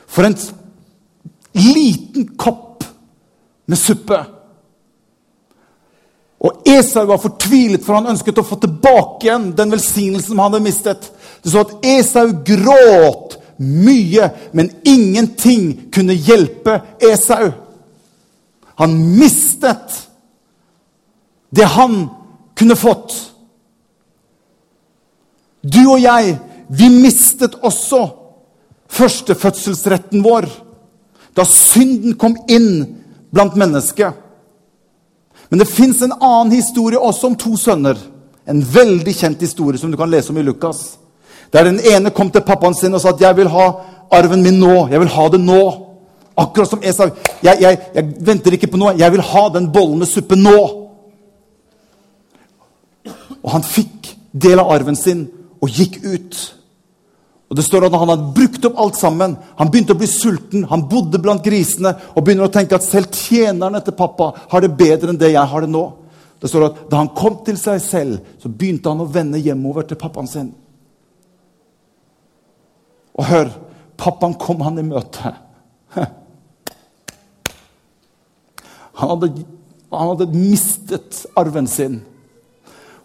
for 0.10 0.26
en 0.26 0.34
liten 1.58 2.36
kopp 2.38 2.84
med 3.70 3.78
suppe. 3.78 4.20
Og 6.40 6.68
Esau 6.68 7.04
var 7.10 7.20
fortvilet, 7.20 7.84
for 7.84 8.00
han 8.00 8.14
ønsket 8.14 8.40
å 8.40 8.46
få 8.48 8.60
tilbake 8.64 9.28
igjen 9.28 9.50
den 9.58 9.74
velsignelsen 9.74 10.38
han 10.38 10.54
hadde 10.54 10.64
mistet. 10.64 11.10
Det 11.44 11.52
så 11.52 11.66
at 11.66 11.74
Esau 11.86 12.30
gråt 12.48 13.36
mye, 13.60 14.30
men 14.56 14.72
ingenting 14.88 15.92
kunne 15.92 16.16
hjelpe 16.16 16.78
Esau. 17.04 17.50
Han 18.80 18.96
mistet 19.20 19.98
det 21.52 21.68
han 21.76 22.06
kunne 22.56 22.78
fått. 22.80 23.16
Du 25.60 25.82
og 25.90 26.00
jeg, 26.00 26.38
vi 26.70 26.88
mistet 26.94 27.58
også 27.66 28.06
førstefødselsretten 28.90 30.24
vår 30.24 30.48
da 31.39 31.45
synden 31.47 32.17
kom 32.19 32.36
inn 32.52 32.97
blant 33.32 33.56
mennesket. 33.56 34.13
Men 35.49 35.62
det 35.62 35.69
fins 35.71 36.02
en 36.06 36.13
annen 36.19 36.52
historie 36.54 36.99
også 36.99 37.32
om 37.32 37.38
to 37.39 37.56
sønner. 37.58 37.97
En 38.49 38.62
veldig 38.62 39.13
kjent 39.15 39.41
historie 39.41 39.80
som 39.80 39.91
du 39.91 39.97
kan 39.97 40.10
lese 40.12 40.34
om 40.34 40.38
i 40.38 40.45
Lukas. 40.45 40.97
Der 41.54 41.65
den 41.65 41.80
ene 41.80 42.12
kom 42.13 42.30
til 42.32 42.45
pappaen 42.45 42.75
sin 42.78 42.93
og 42.93 43.02
sa 43.02 43.10
at 43.10 43.21
'jeg 43.21 43.38
vil 43.38 43.49
ha 43.49 43.71
arven 44.12 44.43
min 44.43 44.60
nå'. 44.60 44.89
'Jeg 44.89 44.99
vil 44.99 45.08
ha 45.08 45.28
det 45.30 45.39
nå'. 45.39 45.86
Akkurat 46.38 46.69
som 46.69 46.84
Esau. 46.84 47.10
Jeg, 47.43 47.58
jeg, 47.62 47.80
jeg 47.95 48.13
venter 48.19 48.52
ikke 48.52 48.71
på 48.71 48.78
noe. 48.78 48.93
Jeg 48.97 49.12
vil 49.12 49.21
ha 49.21 49.49
den 49.54 49.71
bollen 49.71 49.99
med 49.99 50.08
suppe 50.08 50.36
nå. 50.36 50.60
Og 53.43 53.52
han 53.52 53.63
fikk 53.63 54.15
del 54.34 54.60
av 54.60 54.71
arven 54.71 54.95
sin 54.95 55.28
og 55.62 55.69
gikk 55.69 55.99
ut. 56.04 56.59
Og 57.50 57.58
det 57.58 57.66
står 57.66 57.88
at 57.88 57.96
Han 57.98 58.12
hadde 58.12 58.34
brukt 58.38 58.66
opp 58.70 58.78
alt 58.78 58.98
sammen. 59.00 59.34
Han 59.58 59.72
begynte 59.72 59.96
å 59.96 60.00
bli 60.00 60.08
sulten. 60.10 60.68
Han 60.70 60.86
bodde 60.90 61.22
blant 61.22 61.44
grisene 61.46 61.96
og 62.14 62.24
begynner 62.24 62.46
å 62.46 62.54
tenke 62.54 62.78
at 62.78 62.86
selv 62.86 63.10
tjenerne 63.16 63.82
til 63.86 63.98
pappa 63.98 64.32
har 64.52 64.64
det 64.64 64.76
bedre 64.78 65.10
enn 65.12 65.20
det 65.20 65.34
jeg 65.34 65.52
har 65.54 65.66
det 65.66 65.72
nå. 65.74 65.86
Det 66.40 66.48
står 66.48 66.68
at 66.70 66.84
Da 66.92 67.02
han 67.02 67.12
kom 67.18 67.42
til 67.46 67.58
seg 67.60 67.82
selv, 67.84 68.22
så 68.40 68.52
begynte 68.54 68.92
han 68.92 69.02
å 69.02 69.10
vende 69.10 69.42
hjemover 69.42 69.88
til 69.90 70.00
pappaen 70.00 70.30
sin. 70.30 70.54
Og 73.20 73.26
hør, 73.28 73.50
pappaen 74.00 74.38
kom 74.40 74.62
han 74.64 74.80
i 74.80 74.86
møte. 74.86 75.34
Han 79.00 79.14
hadde, 79.14 79.30
han 79.96 80.10
hadde 80.12 80.26
mistet 80.34 81.22
arven 81.40 81.68
sin. 81.72 82.02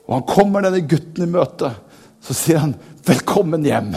Og 0.09 0.17
han 0.17 0.25
kommer 0.27 0.65
denne 0.65 0.81
gutten 0.91 1.23
i 1.23 1.31
møte. 1.31 1.71
Så 2.19 2.35
sier 2.35 2.59
han, 2.59 2.75
'Velkommen 3.05 3.63
hjem'. 3.63 3.95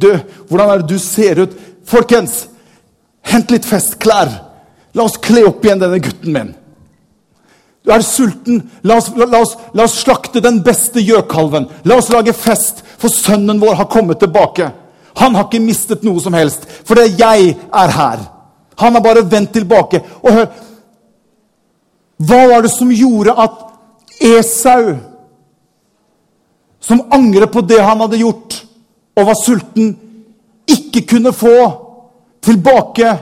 Du, 0.00 0.10
hvordan 0.48 0.70
er 0.70 0.80
det 0.82 0.94
du 0.94 1.02
ser 1.02 1.42
ut? 1.44 1.56
Folkens, 1.88 2.46
hent 3.26 3.52
litt 3.52 3.68
festklær. 3.68 4.32
La 4.96 5.06
oss 5.06 5.18
kle 5.22 5.44
opp 5.48 5.64
igjen 5.64 5.82
denne 5.82 6.00
gutten 6.02 6.34
min. 6.34 6.54
Du 7.84 7.92
er 7.94 8.04
sulten. 8.04 8.62
La 8.84 8.98
oss, 9.00 9.10
la, 9.16 9.28
oss, 9.40 9.56
la 9.76 9.86
oss 9.86 10.00
slakte 10.02 10.42
den 10.44 10.60
beste 10.64 11.02
gjøkalven. 11.04 11.68
La 11.88 12.00
oss 12.00 12.10
lage 12.12 12.34
fest, 12.36 12.84
for 13.00 13.12
sønnen 13.12 13.60
vår 13.62 13.78
har 13.80 13.90
kommet 13.92 14.20
tilbake. 14.20 14.70
Han 15.20 15.36
har 15.36 15.48
ikke 15.48 15.62
mistet 15.62 16.04
noe 16.06 16.20
som 16.22 16.36
helst, 16.36 16.66
for 16.86 16.98
det 16.98 17.14
jeg 17.20 17.54
er 17.56 17.94
her. 17.96 18.26
Han 18.80 18.96
har 18.96 19.04
bare 19.04 19.26
vendt 19.28 19.52
tilbake. 19.56 20.02
Og 20.22 20.32
hør 20.32 20.50
Hva 22.20 22.40
var 22.50 22.60
det 22.60 22.70
som 22.74 22.90
gjorde 22.92 23.32
at 23.32 23.60
Esau, 24.20 24.90
som 26.80 27.00
angrer 27.12 27.48
på 27.48 27.62
det 27.64 27.78
han 27.80 28.02
hadde 28.04 28.20
gjort, 28.20 28.58
og 29.16 29.26
var 29.26 29.38
sulten, 29.44 29.92
ikke 30.70 31.06
kunne 31.06 31.32
få 31.32 31.56
tilbake 32.42 33.18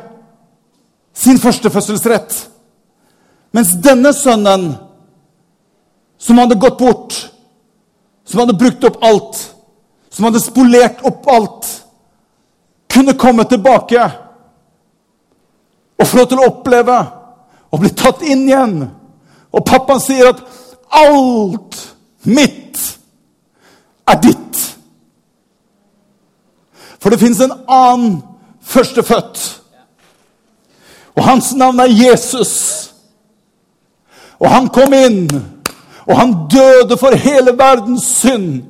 sin 1.14 1.38
førstefødselsrett? 1.38 2.48
Mens 3.52 3.72
denne 3.84 4.12
sønnen, 4.12 4.74
som 6.18 6.38
hadde 6.38 6.58
gått 6.60 6.78
bort, 6.78 7.16
som 8.24 8.42
hadde 8.42 8.58
brukt 8.58 8.84
opp 8.84 8.98
alt, 9.04 9.38
som 10.12 10.28
hadde 10.28 10.42
spolert 10.42 11.04
opp 11.06 11.28
alt, 11.30 11.68
kunne 12.88 13.16
komme 13.18 13.44
tilbake 13.48 14.02
og 15.98 16.06
få 16.06 16.18
lov 16.18 16.28
til 16.30 16.40
å 16.40 16.48
oppleve 16.48 16.98
og 17.72 17.82
bli 17.82 17.90
tatt 17.96 18.22
inn 18.26 18.46
igjen. 18.48 18.76
Og 19.52 19.64
pappaen 19.66 20.00
sier 20.02 20.30
at 20.30 20.42
alt 20.98 21.78
mitt 22.28 22.80
er 24.08 24.20
ditt. 24.22 24.60
For 26.98 27.10
det 27.10 27.20
fins 27.20 27.40
en 27.40 27.54
annen 27.68 28.22
førstefødt. 28.62 29.60
Og 31.16 31.24
hans 31.24 31.54
navn 31.54 31.80
er 31.80 31.90
Jesus. 31.90 32.54
Og 34.38 34.50
han 34.50 34.68
kom 34.70 34.94
inn, 34.94 35.24
og 36.06 36.18
han 36.18 36.34
døde 36.50 36.98
for 36.98 37.16
hele 37.16 37.54
verdens 37.58 38.06
synd. 38.20 38.62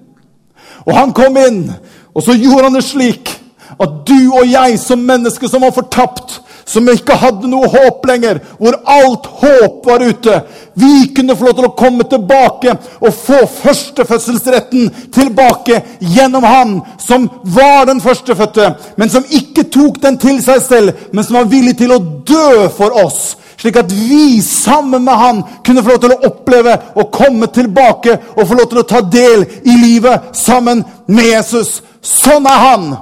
Og 0.87 0.97
han 0.97 1.13
kom 1.13 1.37
inn, 1.37 1.67
og 2.15 2.25
så 2.25 2.37
gjorde 2.37 2.65
han 2.71 2.79
det 2.79 2.85
slik 2.85 3.35
at 3.79 4.01
du 4.09 4.33
og 4.33 4.49
jeg 4.49 4.79
som 4.81 5.05
mennesker 5.05 5.49
som 5.49 5.63
var 5.63 5.75
fortapt, 5.77 6.41
som 6.69 6.89
ikke 6.93 7.17
hadde 7.17 7.49
noe 7.49 7.69
håp 7.73 8.05
lenger, 8.09 8.43
hvor 8.61 8.77
alt 8.85 9.27
håp 9.41 9.87
var 9.89 10.05
ute. 10.05 10.41
Vi 10.79 11.09
kunne 11.17 11.37
få 11.37 11.49
lov 11.49 11.57
til 11.57 11.69
å 11.71 11.75
komme 11.79 12.05
tilbake 12.11 12.77
og 13.01 13.09
få 13.17 13.41
førstefødselsretten 13.63 14.93
tilbake 15.15 15.81
gjennom 15.99 16.45
Han 16.45 16.79
som 17.01 17.27
var 17.43 17.89
den 17.89 18.01
førstefødte, 18.05 18.71
men 18.97 19.11
som 19.11 19.27
ikke 19.31 19.67
tok 19.73 20.01
den 20.03 20.21
til 20.21 20.43
seg 20.45 20.63
selv, 20.63 21.05
men 21.13 21.25
som 21.25 21.41
var 21.41 21.51
villig 21.51 21.79
til 21.81 21.95
å 21.97 22.03
dø 22.29 22.69
for 22.77 22.95
oss 23.05 23.37
slik 23.59 23.75
at 23.77 23.91
vi 23.91 24.39
sammen 24.43 25.03
med 25.03 25.19
han 25.19 25.41
kunne 25.67 25.83
få 25.83 25.97
lov 25.97 26.03
til 26.03 26.13
å 26.15 26.29
oppleve 26.29 26.77
og 26.95 27.11
komme 27.11 27.49
tilbake 27.51 28.15
og 28.37 28.47
få 28.47 28.55
lov 28.55 28.69
til 28.71 28.83
å 28.83 28.87
ta 28.87 29.01
del 29.03 29.43
i 29.67 29.75
livet 29.83 30.31
sammen 30.39 30.85
med 31.11 31.27
Jesus. 31.27 31.81
Sånn 31.99 32.47
er 32.47 32.61
han. 32.69 32.93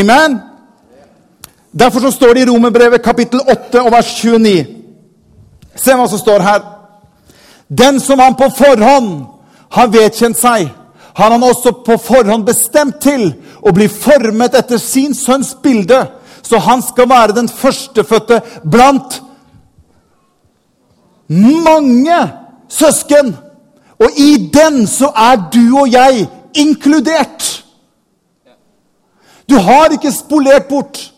Amen. 0.00 0.40
Derfor 1.78 2.00
så 2.00 2.10
står 2.10 2.34
det 2.34 2.42
i 2.42 2.50
Romerbrevet 2.50 3.02
kapittel 3.02 3.40
8 3.40 3.82
og 3.82 3.92
vers 3.92 4.10
29. 4.24 4.66
Se 5.76 5.94
hva 5.94 6.08
som 6.10 6.18
står 6.18 6.42
her. 6.42 6.60
Den 7.68 8.00
som 8.00 8.18
han 8.18 8.34
på 8.34 8.48
forhånd 8.56 9.26
har 9.70 9.90
vedkjent 9.92 10.38
seg, 10.38 10.70
har 11.14 11.30
han 11.30 11.42
også 11.42 11.72
på 11.86 11.98
forhånd 12.00 12.46
bestemt 12.46 13.00
til 13.02 13.30
å 13.62 13.72
bli 13.74 13.88
formet 13.90 14.54
etter 14.58 14.80
sin 14.80 15.14
sønns 15.14 15.52
bilde 15.62 16.06
så 16.48 16.58
han 16.58 16.82
skal 16.82 17.08
være 17.10 17.34
den 17.36 17.48
førstefødte 17.48 18.40
blant 18.70 19.22
mange 21.28 22.20
søsken. 22.68 23.36
Og 23.98 24.10
i 24.16 24.50
den 24.54 24.86
så 24.86 25.10
er 25.16 25.36
du 25.52 25.78
og 25.80 25.92
jeg 25.92 26.28
inkludert. 26.54 27.64
Du 29.50 29.56
har 29.58 29.92
ikke 29.92 30.12
spolert 30.12 30.68
bort. 30.68 31.12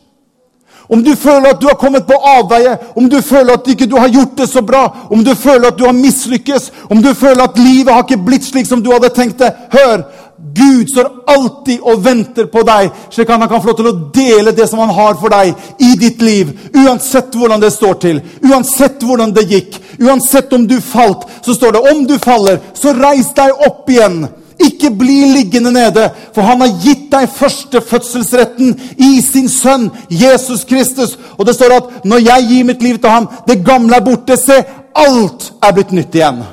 Om 0.91 1.05
du 1.05 1.13
føler 1.17 1.53
at 1.53 1.61
du 1.61 1.69
har 1.69 1.79
kommet 1.79 2.07
på 2.07 2.17
avveie, 2.19 2.77
om 2.97 3.11
du 3.11 3.21
føler 3.23 3.55
at 3.55 3.69
ikke 3.71 3.87
du 3.87 3.97
har 3.97 4.09
gjort 4.11 4.39
det 4.39 4.49
så 4.51 4.63
bra, 4.63 4.89
om 5.11 5.25
du 5.25 5.35
føler 5.35 5.69
at 5.69 5.79
du 5.79 5.85
har 5.87 5.95
mislykkes, 5.95 6.73
om 6.91 7.03
du 7.03 7.15
føler 7.15 7.45
at 7.45 7.59
livet 7.59 7.95
har 7.95 8.03
ikke 8.03 8.25
blitt 8.27 8.49
slik 8.49 8.67
som 8.67 8.83
du 8.83 8.91
hadde 8.93 9.13
tenkt 9.15 9.39
det 9.39 9.53
Hør! 9.71 10.03
Gud 10.55 10.89
står 10.89 11.09
alltid 11.27 11.83
og 11.85 12.01
venter 12.05 12.47
på 12.51 12.63
deg, 12.65 12.89
slik 13.13 13.29
at 13.29 13.43
han 13.43 13.49
kan 13.49 13.61
få 13.61 13.71
lov 13.71 13.77
til 13.77 13.89
å 13.91 13.99
dele 14.15 14.55
det 14.57 14.67
som 14.71 14.81
han 14.83 14.93
har 14.97 15.19
for 15.21 15.33
deg 15.33 15.53
i 15.85 15.91
ditt 16.01 16.23
liv. 16.25 16.51
Uansett 16.81 17.37
hvordan 17.37 17.61
det 17.61 17.71
står 17.75 17.99
til, 18.03 18.23
uansett 18.49 19.05
hvordan 19.05 19.35
det 19.37 19.47
gikk, 19.51 19.77
uansett 20.01 20.53
om 20.57 20.65
du 20.67 20.79
falt, 20.81 21.29
så 21.45 21.55
står 21.55 21.77
det 21.77 21.85
om 21.93 22.07
du 22.09 22.17
faller, 22.19 22.59
så 22.75 22.97
reis 22.97 23.31
deg 23.37 23.67
opp 23.69 23.93
igjen. 23.93 24.25
Ikke 24.61 24.91
bli 24.91 25.25
liggende 25.33 25.73
nede, 25.73 26.11
for 26.35 26.45
han 26.45 26.61
har 26.61 26.75
gitt 26.83 27.07
deg 27.13 27.31
førstefødselsretten 27.33 28.75
i 29.01 29.21
sin 29.25 29.49
sønn 29.49 29.89
Jesus 30.11 30.67
Kristus. 30.69 31.17
Og 31.39 31.47
det 31.49 31.55
står 31.57 31.77
at 31.79 32.05
når 32.05 32.25
jeg 32.27 32.49
gir 32.51 32.69
mitt 32.69 32.83
liv 32.85 32.99
til 33.01 33.11
ham, 33.11 33.29
det 33.49 33.63
gamle 33.65 33.97
er 33.97 34.05
borte. 34.05 34.37
Se, 34.37 34.61
alt 34.95 35.53
er 35.63 35.75
blitt 35.77 35.97
nytt 35.97 36.21
igjen. 36.21 36.45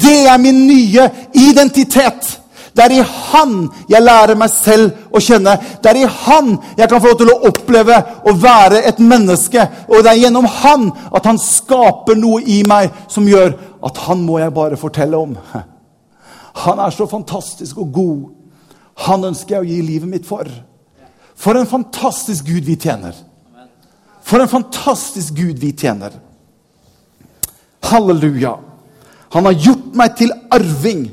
Det 0.00 0.26
er 0.30 0.38
min 0.42 0.66
nye 0.66 1.08
identitet. 1.38 2.36
Det 2.76 2.84
er 2.84 2.92
i 2.94 3.06
Han 3.32 3.54
jeg 3.90 4.02
lærer 4.02 4.38
meg 4.38 4.50
selv 4.52 5.10
å 5.12 5.22
kjenne. 5.22 5.56
Det 5.82 5.90
er 5.90 6.02
i 6.02 6.12
Han 6.26 6.54
jeg 6.78 6.88
kan 6.88 7.02
få 7.02 7.12
lov 7.12 7.18
til 7.20 7.32
å 7.32 7.40
oppleve 7.50 7.98
å 8.24 8.34
være 8.38 8.84
et 8.88 9.02
menneske. 9.02 9.66
Og 9.88 10.04
det 10.04 10.12
er 10.12 10.22
gjennom 10.24 10.46
Han 10.60 10.90
at 11.10 11.26
Han 11.26 11.38
skaper 11.38 12.18
noe 12.18 12.42
i 12.46 12.62
meg 12.66 12.90
som 13.10 13.28
gjør 13.28 13.56
at 13.86 14.06
Han 14.06 14.22
må 14.26 14.38
jeg 14.42 14.54
bare 14.54 14.80
fortelle 14.80 15.18
om. 15.18 15.36
Han 16.64 16.80
er 16.82 16.92
så 16.94 17.06
fantastisk 17.08 17.78
og 17.80 17.92
god. 17.94 18.24
Han 19.06 19.28
ønsker 19.30 19.56
jeg 19.56 19.64
å 19.64 19.70
gi 19.70 19.80
livet 19.84 20.10
mitt 20.10 20.26
for. 20.28 20.48
For 21.40 21.56
en 21.56 21.68
fantastisk 21.68 22.48
Gud 22.50 22.66
vi 22.68 22.76
tjener. 22.80 23.16
For 24.26 24.42
en 24.42 24.50
fantastisk 24.50 25.38
Gud 25.38 25.62
vi 25.62 25.72
tjener. 25.72 26.18
Halleluja. 27.90 28.58
Han 29.32 29.46
har 29.46 29.56
gjort 29.56 29.96
meg 29.96 30.18
til 30.18 30.34
arving 30.52 31.08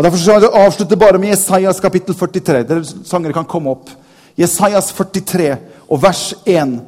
og 0.00 0.04
Derfor 0.04 0.16
skal 0.16 0.40
jeg 0.40 0.50
avslutte 0.56 0.96
bare 0.96 1.18
med 1.20 1.28
Jesajas 1.28 1.80
kapittel 1.82 2.14
43. 2.16 2.62
Dere 2.64 2.84
sangere 3.04 3.34
kan 3.36 3.44
komme 3.44 3.74
opp. 3.74 3.90
Jesajas 4.38 4.86
43 4.96 5.50
og 5.92 6.00
vers 6.00 6.22
1. 6.48 6.78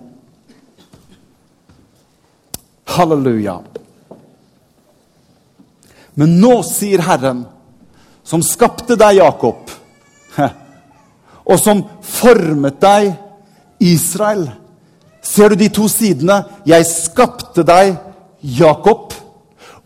Halleluja. 2.94 3.58
Men 6.18 6.37
nå 6.40 6.59
sier 6.66 7.03
Herren, 7.07 7.44
som 8.22 8.42
skapte 8.44 8.96
deg, 9.01 9.18
Jakob, 9.20 9.70
og 11.51 11.59
som 11.61 11.85
formet 12.05 12.81
deg, 12.83 13.12
Israel. 13.83 14.46
Ser 15.23 15.52
du 15.52 15.58
de 15.58 15.71
to 15.75 15.88
sidene? 15.90 16.42
Jeg 16.69 16.87
skapte 16.87 17.65
deg, 17.67 17.96
Jakob, 18.42 19.15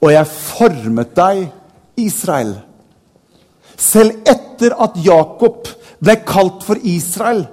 og 0.00 0.12
jeg 0.12 0.28
formet 0.32 1.14
deg, 1.16 1.46
Israel. 1.96 2.56
Selv 3.76 4.24
etter 4.28 4.74
at 4.82 4.96
Jakob 5.04 5.68
ble 6.00 6.16
kalt 6.28 6.64
for 6.64 6.80
Israel, 6.80 7.44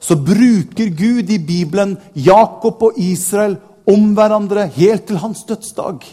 så 0.00 0.16
bruker 0.16 0.94
Gud 0.96 1.30
i 1.30 1.38
Bibelen 1.44 1.98
Jakob 2.14 2.80
og 2.88 2.96
Israel 2.98 3.58
om 3.90 4.14
hverandre 4.16 4.64
helt 4.72 5.06
til 5.10 5.20
hans 5.20 5.44
dødsdag. 5.44 6.06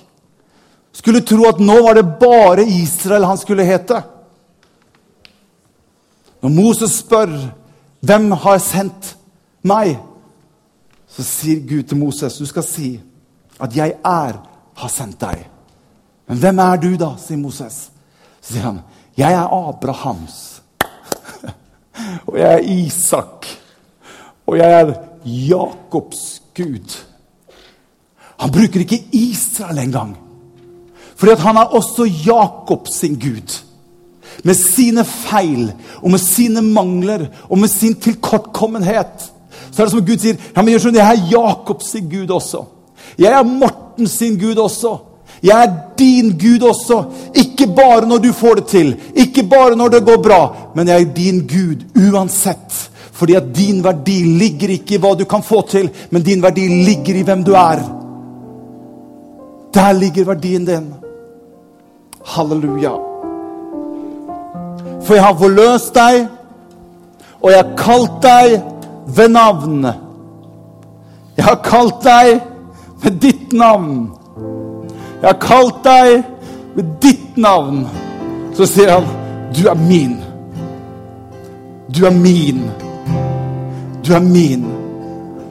Skulle 0.97 1.21
tro 1.21 1.45
at 1.45 1.59
nå 1.61 1.75
var 1.85 1.99
det 1.99 2.07
bare 2.19 2.65
Israel 2.65 3.27
han 3.29 3.37
skulle 3.37 3.65
hete. 3.67 4.01
Når 6.41 6.49
Moses 6.49 6.91
spør 7.03 7.53
'Hvem 8.01 8.31
har 8.31 8.57
sendt 8.57 9.17
meg?' 9.61 9.99
så 11.07 11.23
sier 11.23 11.67
Gud 11.69 11.83
til 11.83 11.97
Moses, 11.97 12.37
'Du 12.37 12.45
skal 12.45 12.63
si 12.63 13.01
at 13.59 13.75
'jeg 13.75 13.93
er 14.05 14.33
har 14.75 14.89
sendt 14.89 15.21
deg'. 15.21 15.45
Men 16.27 16.37
hvem 16.37 16.59
er 16.59 16.75
du, 16.75 16.95
da? 16.95 17.15
sier 17.17 17.37
Moses. 17.37 17.91
Så 18.41 18.53
sier 18.53 18.63
han, 18.63 18.81
jeg 19.17 19.33
er 19.33 19.69
Abrahams. 19.69 20.61
Og 22.27 22.37
jeg 22.37 22.53
er 22.53 22.59
Isak. 22.59 23.45
Og 24.47 24.57
jeg 24.57 24.81
er 24.81 24.93
Jakobs 25.25 26.41
Gud. 26.55 27.05
Han 28.39 28.51
bruker 28.51 28.79
ikke 28.79 29.07
Israel 29.11 29.77
engang. 29.77 30.26
Fordi 31.17 31.33
at 31.33 31.39
han 31.39 31.57
er 31.57 31.73
også 31.77 32.05
Jakob 32.25 32.87
sin 32.87 33.17
Gud. 33.19 33.57
Med 34.43 34.55
sine 34.55 35.05
feil 35.05 35.71
og 36.01 36.11
med 36.13 36.21
sine 36.21 36.61
mangler 36.61 37.25
og 37.49 37.57
med 37.59 37.71
sin 37.73 37.95
tilkortkommenhet. 37.95 39.31
Så 39.71 39.81
er 39.81 39.85
det 39.85 39.93
som 39.95 40.05
Gud 40.05 40.21
sier 40.21 40.37
ja, 40.37 40.61
men 40.61 40.73
jeg 40.73 41.01
er 41.01 41.27
Jakob 41.31 41.81
sin 41.83 42.09
Gud 42.09 42.29
også. 42.29 42.63
Jeg 43.17 43.33
er 43.33 43.43
Morten 43.43 44.07
sin 44.07 44.37
Gud 44.39 44.57
også. 44.61 44.97
Jeg 45.43 45.63
er 45.63 45.73
din 45.97 46.31
Gud 46.37 46.61
også. 46.69 47.03
Ikke 47.35 47.67
bare 47.67 48.07
når 48.07 48.17
du 48.17 48.31
får 48.33 48.55
det 48.55 48.67
til, 48.67 48.95
ikke 49.15 49.43
bare 49.43 49.75
når 49.75 49.87
det 49.87 50.05
går 50.05 50.21
bra, 50.23 50.41
men 50.75 50.87
jeg 50.87 51.01
er 51.01 51.13
din 51.13 51.41
Gud 51.47 51.85
uansett. 52.13 52.89
Fordi 53.11 53.33
at 53.33 53.49
din 53.55 53.83
verdi 53.83 54.23
ligger 54.37 54.69
ikke 54.69 54.95
i 54.95 55.01
hva 55.01 55.15
du 55.17 55.25
kan 55.25 55.43
få 55.43 55.63
til, 55.69 55.89
men 56.09 56.25
din 56.25 56.41
verdi 56.41 56.67
ligger 56.85 57.17
i 57.17 57.25
hvem 57.25 57.43
du 57.43 57.53
er. 57.57 57.81
Der 59.73 59.91
ligger 59.93 60.25
verdien 60.25 60.65
din. 60.65 60.93
Halleluja. 62.27 62.91
For 65.05 65.15
jeg 65.15 65.23
har 65.23 65.37
forløst 65.39 65.95
deg, 65.95 66.27
og 67.41 67.51
jeg 67.51 67.61
har 67.61 67.75
kalt 67.79 68.17
deg 68.23 68.57
ved 69.15 69.29
navn. 69.31 69.87
Jeg 71.37 71.45
har 71.45 71.59
kalt 71.63 72.03
deg 72.03 72.41
med 73.03 73.19
ditt 73.23 73.53
navn. 73.53 74.09
Jeg 75.21 75.29
har 75.29 75.39
kalt 75.41 75.79
deg 75.85 76.23
med 76.75 76.97
ditt 77.01 77.37
navn. 77.37 77.85
Så 78.57 78.65
sier 78.65 78.91
han, 78.91 79.05
'Du 79.53 79.67
er 79.69 79.75
min'. 79.75 80.21
Du 81.95 82.05
er 82.05 82.11
min. 82.11 82.71
Du 84.05 84.13
er 84.13 84.19
min. 84.19 84.65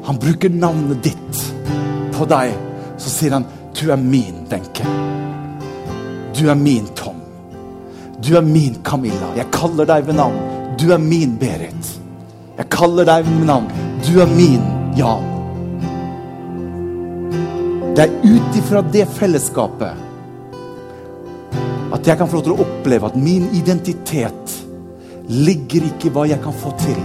Han 0.05 0.19
bruker 0.19 0.51
navnet 0.51 1.05
ditt 1.05 1.55
på 2.13 2.25
deg. 2.25 2.53
Så 2.99 3.11
sier 3.11 3.33
han, 3.33 3.47
'Du 3.75 3.91
er 3.91 3.97
min, 3.97 4.47
Wenche'. 4.51 5.26
Du 6.39 6.49
er 6.51 6.55
min, 6.55 6.87
Tom. 6.95 7.17
Du 8.21 8.37
er 8.37 8.43
min, 8.43 8.77
Camilla. 8.85 9.31
Jeg 9.37 9.49
kaller 9.55 9.89
deg 9.89 10.07
ved 10.07 10.19
navn. 10.19 10.37
Du 10.77 10.91
er 10.93 11.01
min, 11.01 11.37
Berit. 11.41 11.93
Jeg 12.59 12.69
kaller 12.73 13.09
deg 13.09 13.25
ved 13.25 13.47
navn. 13.49 13.71
Du 14.05 14.19
er 14.21 14.29
min, 14.29 14.65
Jan. 14.99 15.25
Det 17.97 18.05
er 18.05 18.13
ut 18.27 18.59
ifra 18.61 18.83
det 18.93 19.07
fellesskapet 19.17 20.03
at 21.97 22.07
jeg 22.07 22.19
kan 22.19 22.29
få 22.29 22.37
lov 22.37 22.45
til 22.45 22.53
å 22.57 22.65
oppleve 22.67 23.09
at 23.09 23.17
min 23.17 23.47
identitet 23.57 24.57
ligger 25.33 25.87
ikke 25.89 26.11
i 26.11 26.13
hva 26.13 26.27
jeg 26.29 26.43
kan 26.45 26.57
få 26.61 26.75
til. 26.83 26.99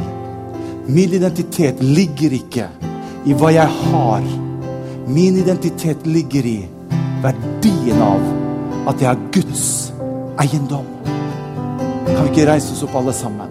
Min 0.92 1.16
identitet 1.16 1.80
ligger 1.80 2.36
ikke 2.36 2.68
i 3.30 3.38
hva 3.38 3.54
jeg 3.56 3.70
har. 3.86 4.28
Min 5.08 5.40
identitet 5.40 6.04
ligger 6.10 6.48
i 6.50 6.58
verdien 7.24 8.04
av 8.04 8.51
at 8.88 9.02
jeg 9.02 9.10
er 9.12 9.26
Guds 9.34 9.66
eiendom. 10.42 10.88
Kan 12.08 12.24
vi 12.24 12.30
ikke 12.32 12.48
reise 12.50 12.74
oss 12.74 12.84
opp, 12.86 12.96
alle 12.98 13.14
sammen? 13.14 13.50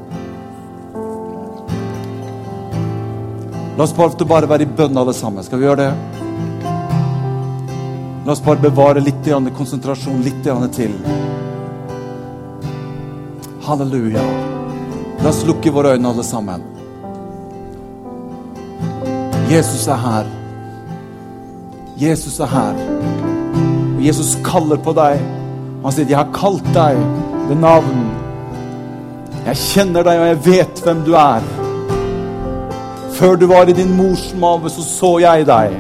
La 3.79 3.87
oss 3.87 3.95
bare, 3.97 4.27
bare 4.29 4.49
være 4.51 4.67
i 4.67 4.73
bønn, 4.79 4.99
alle 4.99 5.15
sammen. 5.17 5.45
Skal 5.47 5.61
vi 5.61 5.69
gjøre 5.69 5.85
det? 5.85 5.93
La 8.27 8.35
oss 8.35 8.43
bare 8.45 8.61
bevare 8.61 9.01
litt 9.01 9.31
konsentrasjon 9.57 10.21
litt 10.27 10.43
til. 10.77 10.93
Halleluja. 13.65 14.27
La 15.23 15.29
oss 15.31 15.45
lukke 15.47 15.73
våre 15.73 15.95
øyne, 15.95 16.09
alle 16.09 16.25
sammen. 16.25 16.63
Jesus 19.51 19.89
er 19.89 19.97
her. 19.97 20.27
Jesus 21.99 22.41
er 22.41 22.47
her. 22.47 23.20
Jesus 24.01 24.37
kaller 24.45 24.81
på 24.81 24.95
deg. 24.97 25.21
Han 25.85 25.93
sier, 25.93 26.07
'Jeg 26.09 26.17
har 26.17 26.33
kalt 26.33 26.65
deg 26.75 26.97
ved 27.49 27.57
navn'. 27.57 28.07
Jeg 29.47 29.57
kjenner 29.57 30.03
deg, 30.03 30.21
og 30.21 30.27
jeg 30.27 30.45
vet 30.47 30.81
hvem 30.85 31.05
du 31.05 31.15
er. 31.15 31.41
Før 33.13 33.37
du 33.37 33.47
var 33.47 33.69
i 33.69 33.73
din 33.73 33.97
mors 33.97 34.35
mage, 34.35 34.71
så 34.71 34.83
så 34.83 35.19
jeg 35.21 35.47
deg. 35.47 35.71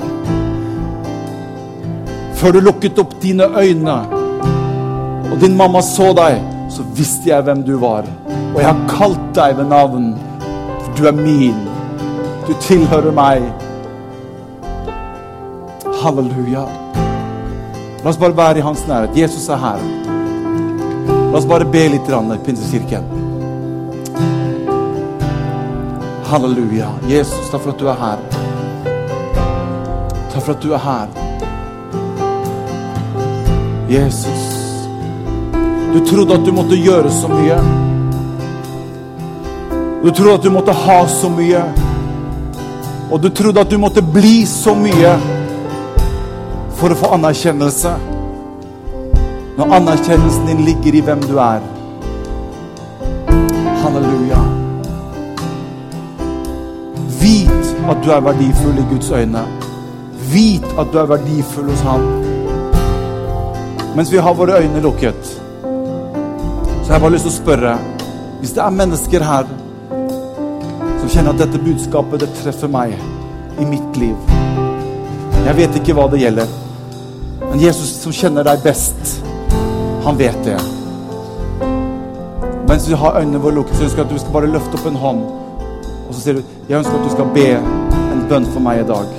Før 2.34 2.52
du 2.52 2.60
lukket 2.60 2.98
opp 2.98 3.14
dine 3.22 3.44
øyne, 3.44 3.98
og 5.32 5.40
din 5.40 5.56
mamma 5.56 5.80
så 5.80 6.12
deg, 6.16 6.40
så 6.70 6.82
visste 6.96 7.28
jeg 7.28 7.42
hvem 7.42 7.62
du 7.62 7.78
var. 7.78 8.04
Og 8.54 8.60
jeg 8.60 8.66
har 8.66 8.88
kalt 8.88 9.34
deg 9.34 9.56
ved 9.56 9.64
navn, 9.64 10.14
for 10.80 10.92
du 10.98 11.06
er 11.06 11.12
min. 11.12 11.68
Du 12.48 12.52
tilhører 12.60 13.12
meg. 13.12 13.42
Halleluja. 16.02 16.64
La 18.03 18.11
oss 18.11 18.16
bare 18.16 18.36
være 18.36 18.59
i 18.59 18.62
hans 18.64 18.86
nærhet. 18.88 19.16
Jesus 19.16 19.48
er 19.53 19.59
her. 19.61 19.80
La 21.30 21.36
oss 21.36 21.46
bare 21.46 21.66
be 21.68 21.82
litt 21.92 22.07
i 22.09 22.38
Pinsekirken. 22.46 23.05
Halleluja. 26.30 26.88
Jesus, 27.11 27.51
takk 27.51 27.61
for 27.61 27.72
at 27.74 27.80
du 27.80 27.88
er 27.88 27.98
her. 28.01 28.18
Takk 30.32 30.42
for 30.42 30.53
at 30.55 30.62
du 30.62 30.72
er 30.72 30.78
her. 30.78 31.09
Jesus, 33.90 34.46
du 35.92 35.98
trodde 36.07 36.34
at 36.34 36.46
du 36.46 36.53
måtte 36.53 36.78
gjøre 36.78 37.11
så 37.11 37.28
mye. 37.28 37.59
Du 40.05 40.11
trodde 40.11 40.34
at 40.38 40.42
du 40.42 40.51
måtte 40.51 40.72
ha 40.72 41.07
så 41.09 41.28
mye. 41.28 41.66
Og 43.11 43.20
du 43.20 43.28
trodde 43.28 43.61
at 43.61 43.70
du 43.70 43.76
måtte 43.78 44.03
bli 44.03 44.46
så 44.46 44.72
mye 44.78 45.39
for 46.80 46.92
å 46.92 46.96
få 46.96 47.10
anerkjennelse. 47.12 47.92
Når 49.58 49.74
anerkjennelsen 49.76 50.46
din 50.48 50.62
ligger 50.64 50.96
i 50.96 51.02
hvem 51.04 51.20
du 51.28 51.34
er. 51.36 51.60
Halleluja. 53.82 54.40
Vit 57.20 57.74
at 57.92 58.00
du 58.04 58.08
er 58.14 58.24
verdifull 58.24 58.80
i 58.80 58.86
Guds 58.94 59.10
øyne. 59.12 59.44
Vit 60.32 60.64
at 60.80 60.92
du 60.92 60.98
er 61.02 61.12
verdifull 61.16 61.68
hos 61.68 61.84
Han. 61.84 62.08
mens 63.96 64.12
vi 64.12 64.18
har 64.22 64.34
våre 64.34 64.60
øyne 64.62 64.80
lukket. 64.80 65.24
Så 65.24 66.86
jeg 66.86 66.92
har 66.94 67.00
bare 67.00 67.12
lyst 67.12 67.26
til 67.26 67.32
å 67.32 67.42
spørre 67.42 67.72
Hvis 68.40 68.52
det 68.52 68.62
er 68.62 68.70
mennesker 68.70 69.22
her 69.22 69.44
som 71.00 71.08
kjenner 71.08 71.34
at 71.34 71.42
dette 71.42 71.58
budskapet 71.58 72.22
det 72.22 72.28
treffer 72.38 72.70
meg 72.70 72.94
i 73.60 73.66
mitt 73.68 73.98
liv 74.00 74.16
Jeg 75.46 75.56
vet 75.56 75.76
ikke 75.76 75.94
hva 75.94 76.08
det 76.10 76.22
gjelder, 76.22 76.48
men 77.51 77.61
Jesus 77.61 77.96
som 78.03 78.12
kjenner 78.14 78.46
deg 78.46 78.62
best, 78.62 79.16
han 80.05 80.18
vet 80.18 80.38
det. 80.46 80.59
Mens 82.70 82.86
vi 82.88 82.94
har 82.94 83.18
øynene 83.18 83.40
våre 83.42 83.55
lukket, 83.55 83.76
så 83.76 83.84
ønsker 83.84 84.03
jeg 84.03 84.07
at 84.07 84.12
du 84.12 84.18
skal 84.22 84.32
bare 84.32 84.51
løfte 84.53 84.78
opp 84.78 84.86
en 84.86 84.98
hånd. 85.03 85.24
Og 86.07 86.14
så 86.14 86.20
sier 86.20 86.38
du 86.38 86.42
Jeg 86.68 86.78
ønsker 86.78 86.94
at 86.94 87.05
du 87.05 87.11
skal 87.11 87.32
be 87.34 87.48
en 88.12 88.22
bønn 88.30 88.46
for 88.53 88.62
meg 88.62 88.84
i 88.84 88.86
dag. 88.86 89.11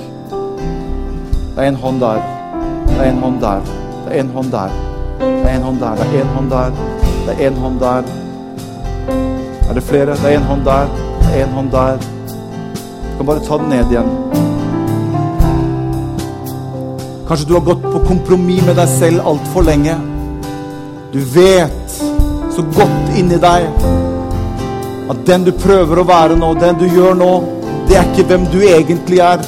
Det 1.52 1.60
er 1.60 1.68
en 1.68 1.80
hånd 1.82 2.00
der. 2.00 2.22
Det 2.88 2.96
er 2.96 3.10
en 3.10 3.20
hånd 3.20 3.40
der. 3.42 3.60
Det 4.06 4.16
er 4.16 4.20
en 4.20 4.32
hånd 4.32 4.52
der. 4.52 4.72
Det 5.20 5.50
er 5.50 5.56
en 5.56 5.62
hånd 5.68 5.80
der. 5.80 5.96
Det 6.00 6.16
er 6.16 6.22
en 6.22 6.32
hånd 6.36 6.50
der. 6.50 6.70
Det 7.26 7.36
er 7.36 7.46
en 7.50 7.60
hånd 7.64 7.80
der. 7.80 8.02
Er 9.68 9.74
det 9.74 9.82
flere? 9.82 10.16
Det 10.16 10.32
er 10.32 10.38
en 10.38 10.48
hånd 10.48 10.64
der. 10.64 10.88
Det 11.20 11.40
er 11.40 11.44
en 11.44 11.52
hånd 11.52 11.70
der. 11.70 11.96
Du 13.12 13.16
kan 13.16 13.26
bare 13.26 13.44
ta 13.44 13.58
den 13.58 13.68
ned 13.68 13.90
igjen. 13.90 14.51
Kanskje 17.32 17.48
du 17.48 17.54
har 17.54 17.60
gått 17.60 17.82
på 17.82 18.00
kompromiss 18.04 18.64
med 18.66 18.76
deg 18.76 18.90
selv 18.92 19.28
altfor 19.30 19.64
lenge. 19.64 19.94
Du 21.14 21.22
vet 21.32 21.94
så 22.52 22.60
godt 22.76 23.14
inni 23.16 23.38
deg 23.40 23.86
at 25.14 25.22
den 25.30 25.46
du 25.46 25.48
prøver 25.56 26.02
å 26.02 26.04
være 26.10 26.36
nå, 26.36 26.50
den 26.60 26.76
du 26.76 26.84
gjør 26.92 27.16
nå, 27.16 27.30
det 27.88 27.96
er 27.96 28.10
ikke 28.10 28.26
hvem 28.28 28.44
du 28.52 28.58
egentlig 28.60 29.22
er. 29.24 29.40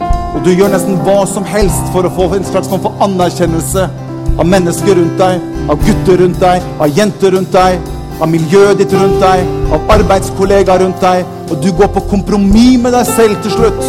Og 0.00 0.40
du 0.42 0.50
gjør 0.50 0.72
nesten 0.72 0.98
hva 1.06 1.20
som 1.30 1.46
helst 1.46 1.92
for 1.94 2.08
å 2.08 2.10
få 2.16 2.26
en 2.34 2.48
slags 2.48 2.72
form 2.72 2.82
for 2.88 3.06
anerkjennelse 3.06 3.86
av 4.34 4.50
mennesker 4.56 4.98
rundt 4.98 5.22
deg, 5.22 5.46
av 5.70 5.78
gutter 5.86 6.18
rundt 6.24 6.42
deg, 6.42 6.66
av 6.82 6.98
jenter 6.98 7.36
rundt 7.36 7.54
deg, 7.54 7.78
av 8.18 8.32
miljøet 8.32 8.82
ditt 8.82 8.96
rundt 8.98 9.22
deg, 9.22 9.46
av 9.70 9.94
arbeidskollegaer 10.00 10.82
rundt 10.82 11.06
deg. 11.06 11.22
Og 11.46 11.62
du 11.62 11.70
går 11.78 11.94
på 11.94 12.08
kompromiss 12.10 12.82
med 12.82 12.98
deg 12.98 13.06
selv 13.14 13.38
til 13.46 13.54
slutt, 13.54 13.88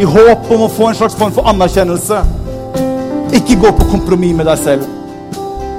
i 0.00 0.08
håp 0.08 0.50
om 0.56 0.64
å 0.64 0.72
få 0.72 0.88
en 0.88 1.00
slags 1.04 1.20
form 1.20 1.36
for 1.36 1.52
anerkjennelse. 1.52 2.24
Ikke 3.34 3.58
gå 3.60 3.72
på 3.72 3.88
kompromiss 3.90 4.36
med 4.36 4.46
deg 4.46 4.58
selv. 4.62 4.86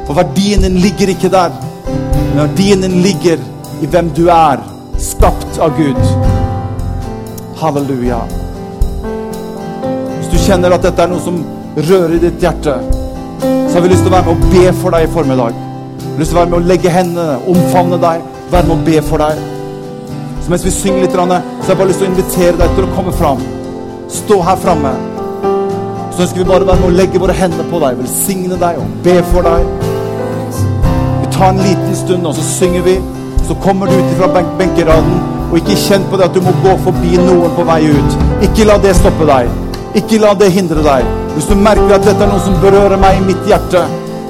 For 0.07 0.17
verdien 0.17 0.63
din 0.63 0.79
ligger 0.83 1.11
ikke 1.13 1.31
der. 1.31 1.53
Men 1.87 2.41
verdien 2.43 2.81
din 2.83 3.01
ligger 3.03 3.39
i 3.81 3.87
hvem 3.91 4.09
du 4.17 4.27
er, 4.33 4.61
skapt 4.99 5.59
av 5.61 5.75
Gud. 5.77 5.99
Halleluja 7.57 8.19
Hvis 10.17 10.29
du 10.31 10.37
kjenner 10.37 10.75
at 10.75 10.85
dette 10.85 11.01
er 11.01 11.09
noe 11.09 11.23
som 11.23 11.39
rører 11.77 12.17
ditt 12.21 12.41
hjerte, 12.41 12.77
så 13.41 13.73
har 13.75 13.83
vi 13.85 13.91
lyst 13.91 14.05
til 14.05 14.11
å 14.11 14.15
være 14.15 14.27
med 14.27 14.33
og 14.35 14.47
be 14.53 14.71
for 14.81 14.95
deg 14.95 15.05
i 15.07 15.11
formiddag. 15.13 15.59
Vi 16.01 16.13
har 16.13 16.21
lyst 16.21 16.33
til 16.33 16.37
å 16.37 16.41
være 16.41 16.51
med 16.53 16.59
og 16.59 16.71
legge 16.71 16.93
hendene, 16.93 17.37
omfavne 17.49 18.01
deg, 18.01 18.25
være 18.53 18.69
med 18.69 18.75
og 18.77 18.87
be 18.87 19.03
for 19.09 19.21
deg. 19.21 19.43
Så 20.41 20.53
mens 20.53 20.65
vi 20.65 20.73
synger 20.73 21.05
litt, 21.05 21.13
så 21.13 21.27
har 21.27 21.73
jeg 21.73 21.77
bare 21.81 21.91
lyst 21.91 22.01
til 22.03 22.09
å 22.09 22.13
invitere 22.13 22.57
deg 22.61 22.75
til 22.77 22.87
å 22.87 22.95
komme 22.95 23.13
fram. 23.13 23.45
Stå 24.13 24.41
her 24.47 24.59
framme. 24.61 25.16
Så 26.17 26.23
ønsker 26.23 26.41
vi 26.41 26.49
bare 26.49 26.65
være 26.65 26.81
med 26.81 26.89
å 26.89 26.95
legge 26.97 27.19
våre 27.21 27.33
hender 27.37 27.65
på 27.69 27.77
deg, 27.77 27.99
velsigne 27.99 28.55
deg 28.57 28.77
og 28.81 28.93
be 29.05 29.13
for 29.29 29.45
deg. 29.45 29.67
Vi 31.21 31.27
tar 31.35 31.51
en 31.51 31.59
liten 31.61 31.91
stund, 31.95 32.25
og 32.25 32.33
så 32.33 32.45
synger 32.45 32.85
vi. 32.87 32.95
Så 33.45 33.53
kommer 33.61 33.85
du 33.85 33.93
ut 33.93 34.15
fra 34.17 34.29
benk 34.33 34.55
benkeraden, 34.57 35.19
og 35.51 35.59
ikke 35.59 35.75
kjenn 35.77 36.07
på 36.09 36.17
det 36.17 36.25
at 36.25 36.33
du 36.33 36.41
må 36.41 36.55
gå 36.63 36.73
forbi 36.87 37.19
noen 37.21 37.53
på 37.53 37.65
vei 37.67 37.83
ut. 37.91 38.15
Ikke 38.47 38.65
la 38.65 38.79
det 38.81 38.95
stoppe 38.97 39.27
deg. 39.29 39.51
Ikke 40.01 40.17
la 40.23 40.31
det 40.39 40.47
hindre 40.55 40.81
deg. 40.87 41.05
Hvis 41.35 41.51
du 41.51 41.53
merker 41.59 41.93
at 41.99 42.07
dette 42.09 42.25
er 42.25 42.31
noe 42.31 42.41
som 42.47 42.57
berører 42.63 42.97
meg 42.97 43.19
i 43.19 43.25
mitt 43.27 43.45
hjerte 43.45 43.83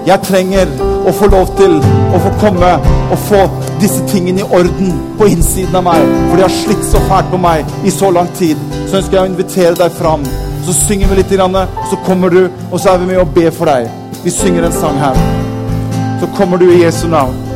Jeg 0.08 0.24
trenger 0.24 0.70
å 1.08 1.12
få 1.16 1.28
lov 1.32 1.50
til 1.60 1.78
å 2.16 2.20
få 2.24 2.34
komme 2.42 2.74
og 3.12 3.22
få 3.30 3.46
disse 3.80 4.04
tingene 4.12 4.44
i 4.44 4.50
orden 4.60 4.92
på 5.20 5.28
innsiden 5.32 5.76
av 5.80 5.88
meg, 5.88 6.04
for 6.28 6.36
de 6.36 6.46
har 6.48 6.56
slitt 6.56 6.84
så 6.88 7.04
fælt 7.08 7.32
på 7.32 7.40
meg 7.44 7.88
i 7.88 7.96
så 7.96 8.12
lang 8.12 8.28
tid. 8.40 8.60
Så 8.88 9.02
ønsker 9.02 9.20
jeg 9.20 9.24
å 9.24 9.32
invitere 9.32 9.76
deg 9.80 9.96
fram. 10.00 10.28
Så 10.68 10.74
synger 10.74 11.08
vi 11.08 11.16
litt, 11.16 11.30
så 11.90 11.98
kommer 12.06 12.30
du, 12.30 12.50
og 12.72 12.80
så 12.80 12.90
er 12.90 12.98
vi 13.00 13.06
med 13.06 13.22
og 13.22 13.30
ber 13.32 13.54
for 13.56 13.72
deg. 13.72 13.88
Vi 14.24 14.34
synger 14.36 14.66
en 14.68 14.74
sang 14.76 15.00
her. 15.00 15.16
Så 16.20 16.28
kommer 16.36 16.58
du 16.60 16.68
i 16.68 16.84
Jesu 16.84 17.08
navn. 17.08 17.47